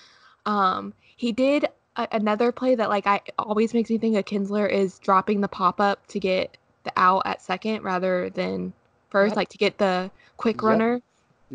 Um 0.46 0.94
he 1.16 1.32
did 1.32 1.68
a- 1.96 2.08
another 2.12 2.52
play 2.52 2.74
that 2.74 2.88
like 2.88 3.06
I 3.06 3.20
always 3.38 3.74
makes 3.74 3.90
me 3.90 3.98
think 3.98 4.16
of 4.16 4.24
Kinsler 4.24 4.68
is 4.70 4.98
dropping 4.98 5.40
the 5.40 5.48
pop 5.48 5.80
up 5.80 6.06
to 6.08 6.20
get 6.20 6.56
the 6.84 6.92
out 6.96 7.22
at 7.26 7.42
second 7.42 7.82
rather 7.82 8.30
than 8.30 8.72
first 9.10 9.32
Yep. 9.32 9.36
like 9.36 9.48
to 9.50 9.58
get 9.58 9.78
the 9.78 10.10
quick 10.36 10.56
Yep. 10.56 10.62
runner 10.62 11.02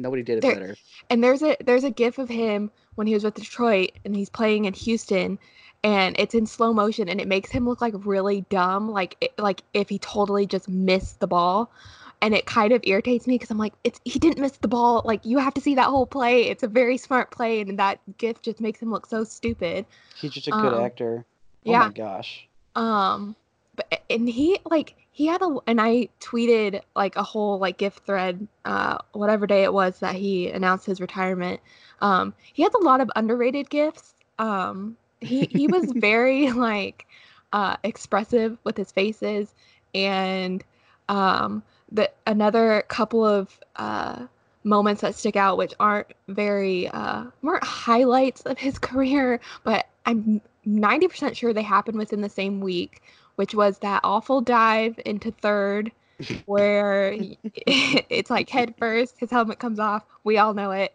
Nobody 0.01 0.23
did 0.23 0.37
it 0.37 0.41
There- 0.41 0.53
better. 0.53 0.75
and 1.09 1.23
there's 1.23 1.41
a 1.43 1.55
there's 1.63 1.83
a 1.83 1.89
gif 1.91 2.17
of 2.17 2.29
him 2.29 2.71
when 2.95 3.07
he 3.07 3.13
was 3.13 3.23
with 3.23 3.35
Detroit 3.35 3.91
and 4.05 4.15
he's 4.15 4.29
playing 4.29 4.65
in 4.65 4.73
Houston 4.73 5.39
and 5.83 6.15
it's 6.19 6.35
in 6.35 6.45
slow 6.45 6.73
motion 6.73 7.07
and 7.09 7.21
it 7.21 7.27
makes 7.27 7.51
him 7.51 7.67
look 7.67 7.79
like 7.81 7.93
really 8.05 8.41
dumb 8.49 8.89
like 8.89 9.15
it, 9.21 9.37
like 9.37 9.61
if 9.73 9.89
he 9.89 9.99
totally 9.99 10.45
just 10.45 10.67
missed 10.67 11.19
the 11.19 11.27
ball 11.27 11.71
and 12.21 12.33
it 12.33 12.45
kind 12.45 12.73
of 12.73 12.81
irritates 12.83 13.27
me 13.27 13.35
because 13.35 13.49
I'm 13.49 13.57
like 13.57 13.73
it's 13.85 14.01
he 14.03 14.19
didn't 14.19 14.39
miss 14.41 14.57
the 14.57 14.67
ball 14.67 15.01
like 15.05 15.25
you 15.25 15.37
have 15.37 15.53
to 15.53 15.61
see 15.61 15.75
that 15.75 15.85
whole 15.85 16.05
play 16.05 16.43
it's 16.49 16.63
a 16.63 16.67
very 16.67 16.97
smart 16.97 17.31
play 17.31 17.61
and 17.61 17.79
that 17.79 17.99
gif 18.17 18.41
just 18.41 18.59
makes 18.59 18.81
him 18.81 18.91
look 18.91 19.05
so 19.05 19.23
stupid 19.23 19.85
He's 20.19 20.31
just 20.31 20.47
a 20.47 20.51
good 20.51 20.73
Um, 20.73 20.83
actor. 20.83 21.25
Oh 21.65 21.71
yeah 21.71 21.87
my 21.87 21.93
gosh. 21.93 22.47
um 22.75 23.35
and 24.09 24.27
he 24.27 24.59
like 24.69 24.95
he 25.11 25.27
had 25.27 25.41
a 25.41 25.57
and 25.67 25.79
I 25.79 26.09
tweeted 26.19 26.81
like 26.95 27.15
a 27.15 27.23
whole 27.23 27.59
like 27.59 27.77
gift 27.77 28.05
thread 28.05 28.47
uh 28.65 28.97
whatever 29.13 29.45
day 29.45 29.63
it 29.63 29.73
was 29.73 29.99
that 29.99 30.15
he 30.15 30.49
announced 30.49 30.85
his 30.85 31.01
retirement. 31.01 31.59
Um 32.01 32.33
he 32.53 32.63
has 32.63 32.73
a 32.73 32.83
lot 32.83 33.01
of 33.01 33.11
underrated 33.15 33.69
gifts. 33.69 34.13
Um 34.39 34.97
he 35.21 35.45
he 35.51 35.67
was 35.67 35.91
very 35.95 36.51
like 36.51 37.05
uh 37.53 37.77
expressive 37.83 38.57
with 38.63 38.77
his 38.77 38.91
faces 38.91 39.53
and 39.93 40.63
um 41.07 41.63
the 41.91 42.09
another 42.27 42.83
couple 42.87 43.25
of 43.25 43.59
uh 43.75 44.25
moments 44.63 45.01
that 45.01 45.15
stick 45.15 45.35
out 45.35 45.57
which 45.57 45.73
aren't 45.79 46.07
very 46.27 46.87
uh 46.89 47.23
weren't 47.41 47.63
highlights 47.63 48.41
of 48.41 48.57
his 48.57 48.77
career 48.79 49.39
but 49.63 49.87
I'm 50.05 50.41
90% 50.67 51.35
sure 51.35 51.53
they 51.53 51.61
happened 51.61 51.97
within 51.97 52.21
the 52.21 52.29
same 52.29 52.59
week 52.59 53.01
which 53.39 53.55
was 53.55 53.77
that 53.77 54.01
awful 54.03 54.41
dive 54.41 54.99
into 55.05 55.31
third 55.31 55.93
where 56.45 57.15
it's 57.55 58.29
like 58.29 58.49
head 58.49 58.73
first, 58.77 59.17
his 59.17 59.31
helmet 59.31 59.59
comes 59.59 59.79
off. 59.79 60.03
We 60.25 60.37
all 60.37 60.53
know 60.53 60.71
it. 60.71 60.93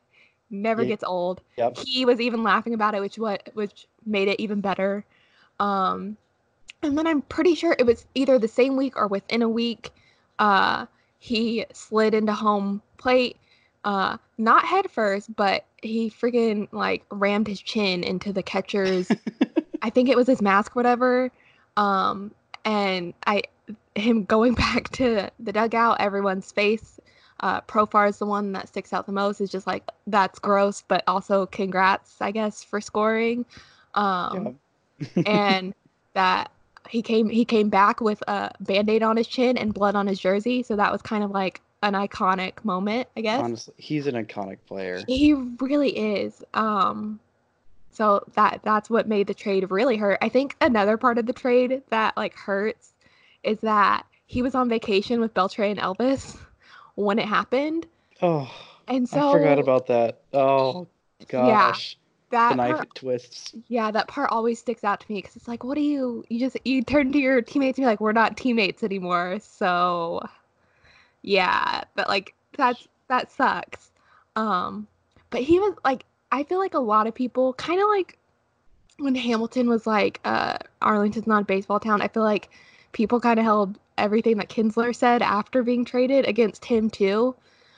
Never 0.50 0.82
Yeah. 0.82 0.88
gets 0.88 1.04
old. 1.04 1.40
Yep. 1.56 1.78
He 1.78 2.04
was 2.04 2.20
even 2.20 2.42
laughing 2.42 2.74
about 2.74 2.94
it, 2.94 3.00
which 3.00 3.16
what 3.16 3.48
which 3.54 3.86
made 4.04 4.28
it 4.28 4.38
even 4.40 4.60
better. 4.60 5.06
Um 5.58 6.18
and 6.82 6.98
then 6.98 7.06
I'm 7.06 7.22
pretty 7.22 7.54
sure 7.54 7.74
it 7.78 7.86
was 7.86 8.04
either 8.14 8.38
the 8.38 8.46
same 8.46 8.76
week 8.76 8.94
or 8.94 9.06
within 9.06 9.40
a 9.40 9.48
week 9.48 9.90
uh 10.38 10.84
he 11.18 11.64
slid 11.72 12.12
into 12.12 12.34
home 12.34 12.82
plate 12.98 13.38
uh 13.86 14.18
not 14.36 14.66
head 14.66 14.90
first, 14.90 15.34
but 15.34 15.64
he 15.80 16.10
freaking 16.10 16.68
like 16.72 17.06
rammed 17.10 17.48
his 17.48 17.62
chin 17.62 18.04
into 18.04 18.34
the 18.34 18.42
catcher's 18.42 19.10
I 19.80 19.88
think 19.88 20.10
it 20.10 20.16
was 20.16 20.26
his 20.26 20.42
mask, 20.42 20.76
whatever. 20.76 21.32
Um, 21.76 22.32
and 22.64 23.14
I, 23.26 23.42
him 23.94 24.24
going 24.24 24.54
back 24.66 24.90
to 24.90 25.30
the 25.38 25.52
dugout, 25.52 26.00
everyone's 26.00 26.52
face. 26.52 27.00
Uh, 27.40 27.60
Profar 27.62 28.08
is 28.08 28.18
the 28.18 28.26
one 28.26 28.52
that 28.52 28.68
sticks 28.68 28.92
out 28.92 29.06
the 29.06 29.12
most. 29.12 29.40
Is 29.40 29.50
just 29.50 29.66
like 29.66 29.82
that's 30.06 30.38
gross, 30.38 30.82
but 30.86 31.02
also 31.06 31.46
congrats, 31.46 32.16
I 32.20 32.30
guess, 32.30 32.62
for 32.62 32.80
scoring. 32.80 33.44
Um, 33.94 34.58
and 35.26 35.74
that 36.14 36.50
he 36.88 37.02
came 37.02 37.28
he 37.28 37.44
came 37.44 37.68
back 37.68 38.00
with 38.00 38.22
a 38.28 38.52
band-aid 38.60 39.02
on 39.02 39.16
his 39.16 39.26
chin 39.26 39.58
and 39.58 39.74
blood 39.74 39.96
on 39.96 40.06
his 40.06 40.18
jersey, 40.18 40.62
so 40.62 40.76
that 40.76 40.92
was 40.92 41.02
kind 41.02 41.24
of 41.24 41.32
like 41.32 41.60
an 41.82 41.94
iconic 41.94 42.64
moment, 42.64 43.08
I 43.16 43.20
guess. 43.20 43.40
Honestly, 43.40 43.74
he's 43.76 44.06
an 44.06 44.14
iconic 44.14 44.58
player. 44.66 45.02
He 45.06 45.34
really 45.34 45.90
is. 45.90 46.42
Um 46.54 47.20
so 47.94 48.24
that 48.34 48.60
that's 48.64 48.90
what 48.90 49.08
made 49.08 49.26
the 49.28 49.34
trade 49.34 49.70
really 49.70 49.96
hurt. 49.96 50.18
I 50.22 50.28
think 50.28 50.56
another 50.60 50.98
part 50.98 51.18
of 51.18 51.26
the 51.26 51.32
trade 51.32 51.82
that 51.90 52.16
like 52.16 52.34
hurts 52.34 52.94
is 53.42 53.60
that 53.60 54.06
he 54.26 54.42
was 54.42 54.54
on 54.54 54.68
vacation 54.68 55.20
with 55.20 55.34
Beltre 55.34 55.70
and 55.70 55.80
Elvis 55.80 56.36
when 56.96 57.18
it 57.18 57.26
happened. 57.26 57.86
Oh, 58.22 58.50
And 58.88 59.08
so 59.08 59.28
I 59.30 59.32
forgot 59.32 59.58
about 59.58 59.86
that. 59.88 60.22
Oh 60.32 60.88
gosh, 61.28 61.96
the 62.30 62.30
that 62.30 62.56
knife 62.56 62.78
part, 62.78 62.94
twists. 62.94 63.54
yeah, 63.68 63.90
that 63.92 64.08
part 64.08 64.30
always 64.30 64.58
sticks 64.58 64.84
out 64.84 65.00
to 65.00 65.12
me 65.12 65.20
because 65.20 65.36
it's 65.36 65.48
like, 65.48 65.64
what 65.64 65.76
do 65.76 65.82
you 65.82 66.24
you 66.28 66.40
just 66.40 66.56
you 66.64 66.82
turn 66.82 67.12
to 67.12 67.18
your 67.18 67.42
teammates 67.42 67.78
and 67.78 67.84
be 67.84 67.86
like, 67.86 68.00
we're 68.00 68.12
not 68.12 68.36
teammates 68.36 68.82
anymore. 68.82 69.38
So 69.40 70.20
yeah, 71.22 71.84
but 71.94 72.08
like 72.08 72.34
that's 72.56 72.88
that 73.08 73.30
sucks. 73.30 73.92
Um, 74.36 74.86
but 75.30 75.42
he 75.42 75.58
was 75.60 75.74
like, 75.84 76.04
I 76.34 76.42
feel 76.42 76.58
like 76.58 76.74
a 76.74 76.80
lot 76.80 77.06
of 77.06 77.14
people 77.14 77.52
kind 77.54 77.80
of 77.80 77.86
like 77.88 78.18
when 78.98 79.14
Hamilton 79.14 79.68
was 79.68 79.86
like, 79.86 80.20
uh, 80.24 80.58
Arlington's 80.82 81.28
not 81.28 81.42
a 81.42 81.44
baseball 81.44 81.78
town. 81.78 82.02
I 82.02 82.08
feel 82.08 82.24
like 82.24 82.50
people 82.90 83.20
kind 83.20 83.38
of 83.38 83.44
held 83.44 83.78
everything 83.96 84.38
that 84.38 84.48
Kinsler 84.48 84.94
said 84.94 85.22
after 85.22 85.62
being 85.62 85.84
traded 85.84 86.26
against 86.26 86.64
him 86.64 86.90
too. 86.90 87.36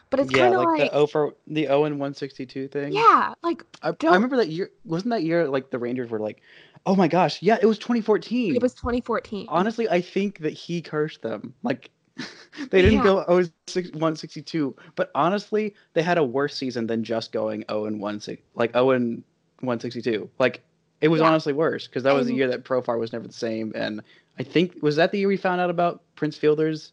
But 0.09 0.21
it's 0.21 0.33
yeah, 0.33 0.39
kind 0.39 0.55
of 0.55 0.61
like, 0.61 0.79
like, 0.79 0.91
the 0.91 0.97
O 0.97 1.07
for 1.07 1.35
the 1.47 1.69
O 1.69 1.85
and 1.85 2.01
one 2.01 2.15
sixty 2.15 2.47
two 2.47 2.67
thing. 2.67 2.93
yeah, 2.95 3.35
like 3.43 3.63
I, 3.83 3.89
I 3.89 4.15
remember 4.15 4.39
that 4.39 4.49
year. 4.49 4.71
Wasn't 4.85 5.11
that 5.11 5.23
year 5.23 5.49
like 5.49 5.71
the 5.71 5.79
Rangers 5.79 6.09
were 6.09 6.21
like, 6.21 6.41
oh 6.87 6.97
my 6.97 7.09
gosh, 7.09 7.43
yeah, 7.43 7.59
it 7.61 7.67
was 7.67 7.79
twenty 7.79 8.01
fourteen. 8.01 8.57
it 8.57 8.63
was 8.63 8.73
2014. 8.73 9.47
honestly, 9.51 9.87
I 9.89 10.01
think 10.01 10.39
that 10.39 10.55
he 10.55 10.81
cursed 10.81 11.21
them. 11.21 11.53
Like 11.63 11.91
they 12.71 12.83
didn't 12.83 12.99
Yeah. 12.99 13.03
go 13.05 13.25
0 13.29 13.49
six- 13.67 13.91
162, 13.93 14.75
but 14.95 15.11
honestly, 15.15 15.75
they 15.95 16.03
had 16.03 16.19
a 16.19 16.25
worse 16.25 16.57
season 16.57 16.87
than 16.87 17.05
just 17.05 17.33
going 17.33 17.65
0 17.71 17.87
and 17.87 18.01
1 18.01 18.21
six- 18.21 18.43
like 18.55 18.73
0 18.73 18.91
and 18.91 19.23
162. 19.61 20.29
Like 20.39 20.63
it 21.01 21.09
was 21.09 21.21
Yeah. 21.21 21.29
honestly 21.29 21.53
worse 21.53 21.87
because 21.87 22.03
that 22.05 22.15
was 22.15 22.27
the 22.27 22.35
year 22.35 22.49
that 22.49 22.65
Profar 22.65 22.99
was 22.99 23.13
never 23.13 23.27
the 23.27 23.33
same. 23.33 23.73
And 23.75 24.03
I 24.39 24.43
think 24.43 24.83
was 24.83 24.97
that 24.97 25.13
the 25.13 25.19
year 25.19 25.29
we 25.29 25.37
found 25.37 25.61
out 25.61 25.71
about 25.71 26.03
Prince 26.15 26.37
Fielder's. 26.37 26.93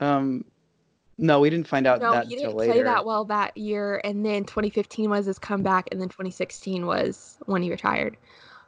Um, 0.00 0.44
no, 1.18 1.40
we 1.40 1.50
didn't 1.50 1.68
find 1.68 1.86
out 1.86 2.00
no, 2.00 2.12
that 2.12 2.26
he 2.28 2.36
didn't 2.36 2.54
later. 2.56 2.72
play 2.72 2.82
that 2.82 3.04
well 3.04 3.26
that 3.26 3.54
year, 3.56 4.00
and 4.04 4.24
then 4.24 4.44
2015 4.44 5.10
was 5.10 5.26
his 5.26 5.38
comeback, 5.38 5.88
and 5.92 6.00
then 6.00 6.08
2016 6.08 6.86
was 6.86 7.36
when 7.44 7.62
he 7.62 7.70
retired. 7.70 8.16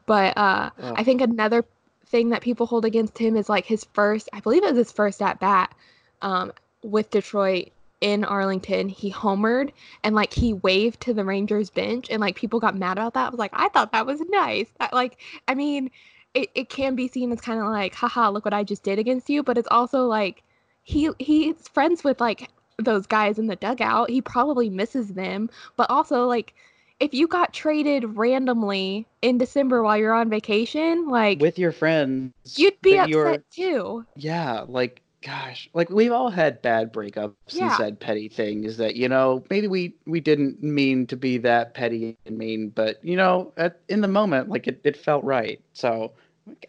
But 0.05 0.37
uh, 0.37 0.69
Ugh. 0.79 0.95
I 0.97 1.05
think 1.05 1.23
another 1.23 1.65
thing 2.13 2.29
that 2.29 2.43
people 2.43 2.67
hold 2.67 2.85
against 2.85 3.19
him 3.19 3.37
is 3.37 3.49
like 3.49 3.65
his 3.65 3.85
first, 3.93 4.29
I 4.33 4.39
believe 4.39 4.63
it 4.63 4.69
was 4.69 4.77
his 4.77 4.93
first 4.93 5.21
at 5.21 5.41
bat 5.41 5.75
um, 6.21 6.53
with 6.85 7.11
Detroit 7.11 7.71
in 8.01 8.25
Arlington. 8.25 8.89
He 8.89 9.11
homered 9.11 9.73
and 10.05 10.15
like 10.15 10.33
he 10.33 10.53
waved 10.53 11.01
to 11.01 11.15
the 11.15 11.25
Rangers 11.25 11.71
bench, 11.71 12.09
and 12.11 12.21
like 12.21 12.37
people 12.37 12.61
got 12.61 12.77
mad 12.77 12.99
about 12.99 13.15
that. 13.15 13.27
I 13.27 13.31
was 13.31 13.39
like, 13.39 13.53
I 13.55 13.69
thought 13.71 13.93
that 13.93 14.07
was 14.07 14.21
nice. 14.29 14.69
That, 14.79 14.93
like, 14.93 15.19
I 15.49 15.55
mean, 15.55 15.91
it, 16.35 16.51
it 16.55 16.69
can 16.69 16.95
be 16.95 17.09
seen 17.09 17.33
as 17.33 17.41
kind 17.41 17.61
of 17.61 17.67
like, 17.67 17.95
haha, 17.95 18.29
look 18.29 18.45
what 18.45 18.55
I 18.55 18.63
just 18.63 18.83
did 18.85 18.99
against 18.99 19.29
you, 19.31 19.43
but 19.43 19.59
it's 19.59 19.69
also 19.71 20.07
like 20.07 20.43
he 20.83 21.11
he's 21.19 21.67
friends 21.69 22.05
with 22.05 22.21
like 22.21 22.51
those 22.79 23.07
guys 23.07 23.39
in 23.39 23.47
the 23.47 23.57
dugout. 23.57 24.11
He 24.11 24.21
probably 24.21 24.69
misses 24.69 25.09
them, 25.15 25.49
but 25.77 25.89
also 25.91 26.27
like 26.27 26.55
if 27.03 27.13
you 27.13 27.27
got 27.27 27.53
traded 27.53 28.17
randomly 28.17 29.07
in 29.23 29.37
December 29.39 29.83
while 29.83 29.97
you're 29.99 30.15
on 30.15 30.31
vacation, 30.31 31.09
like 31.09 31.41
with 31.41 31.59
your 31.59 31.73
friends. 31.73 32.33
you'd 32.57 32.81
be 32.81 32.97
upset 32.97 33.09
you're- 33.11 33.39
too. 33.51 34.07
Yeah, 34.17 34.65
like 34.69 35.03
gosh, 35.23 35.69
like 35.75 35.89
we've 35.91 36.11
all 36.13 36.31
had 36.31 36.61
bad 36.63 36.93
breakups 36.93 37.35
Yeah. 37.49 37.67
and 37.69 37.73
said 37.77 38.01
petty 38.01 38.29
things 38.29 38.77
that 38.79 38.97
you 38.97 39.09
know 39.09 39.45
maybe 39.51 39.69
we 39.69 39.95
we 40.07 40.21
didn't 40.21 40.63
mean 40.63 41.07
to 41.09 41.17
be 41.17 41.39
that 41.39 41.75
petty 41.75 42.17
and 42.27 42.39
mean, 42.39 42.69
but 42.71 43.05
you 43.05 43.17
know 43.17 43.53
at, 43.57 43.81
in 43.89 44.01
the 44.01 44.09
moment 44.09 44.49
like 44.49 44.67
it, 44.69 44.81
it 44.85 44.97
felt 44.97 45.25
right. 45.25 45.61
So 45.73 46.13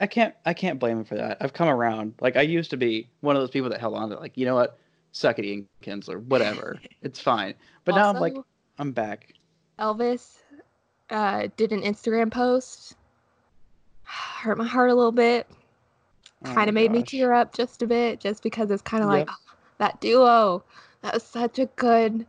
I 0.02 0.08
can't 0.08 0.34
I 0.46 0.54
can't 0.54 0.80
blame 0.80 1.00
him 1.00 1.06
for 1.06 1.16
that. 1.16 1.38
I've 1.42 1.54
come 1.54 1.68
around. 1.68 2.14
Like 2.22 2.38
I 2.38 2.42
used 2.42 2.70
to 2.72 2.78
be 2.78 3.08
one 3.22 3.36
of 3.36 3.42
those 3.42 3.50
people 3.52 3.70
that 3.70 3.80
held 3.80 3.96
on 3.96 4.10
to 4.10 4.16
like 4.20 4.38
you 4.38 4.46
know 4.46 4.56
what, 4.56 4.78
suck 5.14 5.40
it, 5.40 5.46
Ian 5.46 5.68
Kinsler, 5.82 6.24
whatever, 6.24 6.80
it's 7.02 7.20
fine. 7.20 7.54
But 7.86 7.96
now 7.96 8.10
I'm 8.10 8.20
like 8.20 8.36
I'm 8.80 8.92
back. 8.92 9.34
Elvis 9.80 10.38
uh, 11.10 11.48
did 11.58 11.72
an 11.72 11.82
Instagram 11.82 12.32
post. 12.32 12.96
Hurt 14.04 14.58
my 14.58 14.68
heart 14.68 14.92
a 14.92 14.96
little 14.96 15.12
bit. 15.12 15.48
Oh 16.46 16.54
Kind 16.54 16.70
of 16.70 16.76
made 16.76 16.92
me 16.92 17.04
tear 17.04 17.34
up 17.34 17.54
just 17.54 17.82
a 17.82 17.88
bit, 17.88 18.20
just 18.20 18.44
because 18.44 18.70
it's 18.70 18.82
kind 18.82 19.04
of 19.04 19.10
like 19.10 19.28
"Oh, 19.30 19.54
that 19.78 20.02
duo. 20.02 20.64
That 21.02 21.14
was 21.14 21.24
such 21.24 21.60
a 21.60 21.68
good 21.78 22.26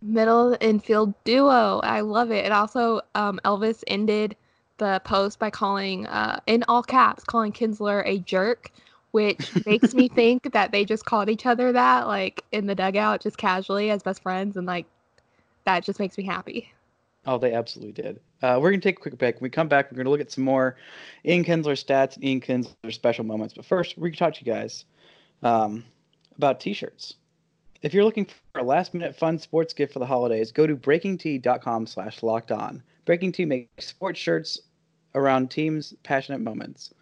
middle 0.00 0.56
infield 0.60 1.14
duo. 1.24 1.80
I 1.82 2.00
love 2.00 2.30
it. 2.30 2.44
And 2.44 2.54
also, 2.54 3.00
um, 3.14 3.40
Elvis 3.44 3.84
ended 3.86 4.36
the 4.78 5.00
post 5.04 5.38
by 5.38 5.50
calling, 5.50 6.06
uh, 6.06 6.40
in 6.46 6.64
all 6.66 6.82
caps, 6.82 7.24
calling 7.24 7.52
Kinsler 7.52 8.02
a 8.06 8.18
jerk, 8.18 8.70
which 9.12 9.64
makes 9.66 9.94
me 9.94 10.08
think 10.14 10.52
that 10.52 10.72
they 10.72 10.84
just 10.84 11.04
called 11.04 11.28
each 11.28 11.46
other 11.46 11.72
that, 11.72 12.06
like 12.06 12.42
in 12.52 12.66
the 12.66 12.74
dugout, 12.74 13.20
just 13.20 13.38
casually 13.38 13.90
as 13.90 14.02
best 14.02 14.22
friends, 14.22 14.56
and 14.56 14.66
like 14.66 14.86
that 15.64 15.84
just 15.84 15.98
makes 15.98 16.18
me 16.18 16.24
happy. 16.24 16.72
Oh, 17.24 17.38
they 17.38 17.52
absolutely 17.54 18.02
did. 18.02 18.20
Uh, 18.42 18.58
we're 18.60 18.70
going 18.70 18.80
to 18.80 18.88
take 18.88 18.98
a 18.98 19.00
quick 19.00 19.16
break. 19.16 19.36
When 19.36 19.44
we 19.44 19.50
come 19.50 19.68
back, 19.68 19.90
we're 19.90 19.96
going 19.96 20.06
to 20.06 20.10
look 20.10 20.20
at 20.20 20.32
some 20.32 20.44
more 20.44 20.76
Ian 21.24 21.44
Kinsler 21.44 21.78
stats 21.78 22.16
and 22.16 22.24
Ian 22.24 22.40
Kinsler 22.40 22.92
special 22.92 23.24
moments. 23.24 23.54
But 23.54 23.64
first, 23.64 23.96
we're 23.96 24.08
going 24.08 24.14
to 24.14 24.18
talk 24.18 24.34
to 24.34 24.44
you 24.44 24.52
guys 24.52 24.84
um, 25.42 25.84
about 26.36 26.58
t 26.58 26.72
shirts. 26.72 27.14
If 27.82 27.94
you're 27.94 28.04
looking 28.04 28.26
for 28.26 28.60
a 28.60 28.64
last 28.64 28.94
minute 28.94 29.16
fun 29.16 29.38
sports 29.38 29.72
gift 29.72 29.92
for 29.92 29.98
the 30.00 30.06
holidays, 30.06 30.50
go 30.52 30.66
to 30.66 30.76
breakingt.com 30.76 31.86
slash 31.86 32.22
locked 32.22 32.52
on. 32.52 32.82
BreakingT 33.06 33.46
makes 33.46 33.86
sports 33.86 34.20
shirts 34.20 34.60
around 35.14 35.50
teams' 35.50 35.94
passionate 36.02 36.40
moments. 36.40 36.94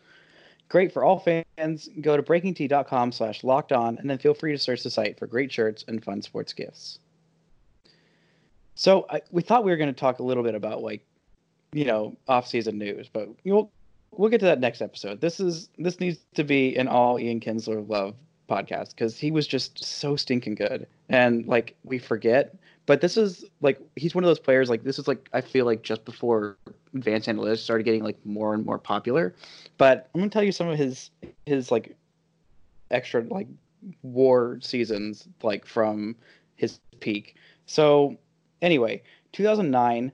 Great 0.69 0.93
for 0.93 1.05
all 1.05 1.19
fans. 1.19 1.89
Go 2.01 2.17
to 2.17 2.23
breakingt.com 2.23 3.13
slash 3.13 3.43
locked 3.45 3.73
on 3.73 3.99
and 3.99 4.09
then 4.09 4.19
feel 4.19 4.35
free 4.35 4.53
to 4.53 4.59
search 4.59 4.83
the 4.83 4.91
site 4.91 5.19
for 5.19 5.27
great 5.27 5.51
shirts 5.51 5.85
and 5.89 6.03
fun 6.03 6.23
sports 6.23 6.53
gifts. 6.53 6.99
So 8.75 9.07
I, 9.11 9.21
we 9.31 9.43
thought 9.43 9.65
we 9.65 9.71
were 9.71 9.77
going 9.77 9.93
to 9.93 9.99
talk 9.99 10.19
a 10.19 10.23
little 10.23 10.43
bit 10.43 10.55
about 10.55 10.83
like, 10.83 11.05
you 11.73 11.85
know, 11.85 12.17
off-season 12.29 12.79
news, 12.79 13.09
but 13.13 13.29
you'll 13.45 13.71
we'll 14.13 14.31
get 14.31 14.41
to 14.41 14.47
that 14.47 14.61
next 14.61 14.81
episode. 14.81 15.21
This 15.21 15.41
is 15.41 15.69
this 15.79 16.01
needs 16.01 16.19
to 16.35 16.45
be 16.45 16.77
an 16.77 16.89
all 16.89 17.19
Ian 17.19 17.41
Kinsler 17.41 17.87
love 17.89 18.15
podcast 18.49 18.91
because 18.91 19.17
he 19.17 19.31
was 19.31 19.47
just 19.47 19.83
so 19.85 20.17
stinking 20.17 20.57
good, 20.57 20.87
and 21.09 21.47
like 21.47 21.77
we 21.85 21.99
forget, 21.99 22.57
but 22.87 23.01
this 23.01 23.17
is 23.17 23.45
like 23.61 23.81
he's 23.97 24.15
one 24.15 24.25
of 24.25 24.29
those 24.29 24.41
players. 24.41 24.69
Like 24.69 24.83
this 24.83 24.99
is 24.99 25.07
like 25.07 25.29
I 25.33 25.41
feel 25.41 25.65
like 25.65 25.83
just 25.83 26.05
before 26.05 26.57
advanced 26.95 27.29
analytics 27.29 27.59
started 27.59 27.85
getting 27.85 28.03
like 28.03 28.19
more 28.25 28.55
and 28.55 28.65
more 28.65 28.79
popular. 28.79 29.35
But 29.79 30.09
I'm 30.15 30.21
gonna 30.21 30.31
tell 30.31 30.43
you 30.43 30.53
some 30.53 30.69
of 30.69 30.77
his 30.77 31.11
his 31.47 31.71
like 31.71 31.97
extra 32.91 33.23
like 33.23 33.47
war 34.03 34.59
seasons 34.61 35.29
like 35.43 35.67
from 35.67 36.17
his 36.57 36.81
peak. 36.99 37.37
So 37.67 38.17
anyway, 38.63 39.03
2009, 39.33 40.13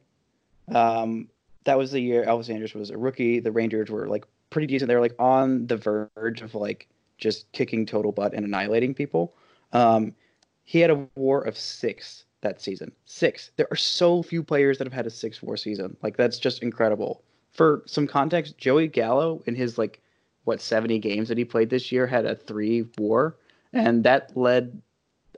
um, 0.74 1.28
that 1.64 1.78
was 1.78 1.90
the 1.90 2.00
year 2.00 2.24
Elvis 2.24 2.50
Andrus 2.50 2.74
was 2.74 2.90
a 2.90 2.98
rookie. 2.98 3.40
The 3.40 3.52
Rangers 3.52 3.90
were 3.90 4.08
like 4.08 4.24
pretty 4.50 4.66
decent. 4.66 4.88
They 4.88 4.94
were 4.94 5.00
like 5.00 5.16
on 5.18 5.66
the 5.66 5.76
verge 5.76 6.42
of 6.42 6.54
like 6.54 6.88
just 7.18 7.50
kicking 7.52 7.86
total 7.86 8.12
butt 8.12 8.34
and 8.34 8.44
annihilating 8.44 8.94
people. 8.94 9.34
Um, 9.72 10.14
he 10.64 10.80
had 10.80 10.90
a 10.90 11.06
WAR 11.14 11.42
of 11.42 11.56
six 11.56 12.24
that 12.42 12.60
season. 12.60 12.92
Six. 13.04 13.50
There 13.56 13.68
are 13.70 13.76
so 13.76 14.22
few 14.22 14.42
players 14.42 14.78
that 14.78 14.86
have 14.86 14.92
had 14.92 15.06
a 15.06 15.10
six 15.10 15.42
WAR 15.42 15.56
season. 15.56 15.96
Like 16.02 16.16
that's 16.16 16.38
just 16.38 16.62
incredible. 16.62 17.22
For 17.52 17.82
some 17.86 18.06
context, 18.06 18.58
Joey 18.58 18.88
Gallo 18.88 19.42
in 19.46 19.54
his 19.54 19.78
like 19.78 20.00
what 20.44 20.60
70 20.60 20.98
games 21.00 21.28
that 21.28 21.38
he 21.38 21.44
played 21.44 21.70
this 21.70 21.90
year 21.90 22.06
had 22.06 22.24
a 22.24 22.36
three 22.36 22.86
WAR, 22.99 23.36
and 23.73 24.04
that 24.04 24.36
led 24.36 24.80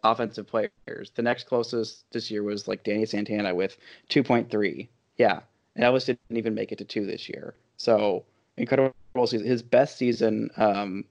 offensive 0.05 0.47
players. 0.47 1.13
The 1.15 1.23
next 1.23 1.47
closest 1.47 2.11
this 2.13 2.31
year 2.31 2.43
was 2.43 2.69
like 2.69 2.85
Danny 2.85 3.07
Santana 3.07 3.55
with 3.55 3.77
2.3. 4.11 4.89
Yeah, 5.17 5.41
and 5.75 5.85
Elvis 5.85 6.07
didn't 6.07 6.21
even 6.31 6.55
make 6.55 6.73
it 6.73 6.79
to 6.79 6.85
two 6.85 7.07
this 7.07 7.29
year. 7.29 7.55
So 7.77 8.25
incredible 8.57 8.95
season. 9.27 9.47
His 9.47 9.63
best 9.63 9.97
season, 9.97 10.51
um, 10.57 11.05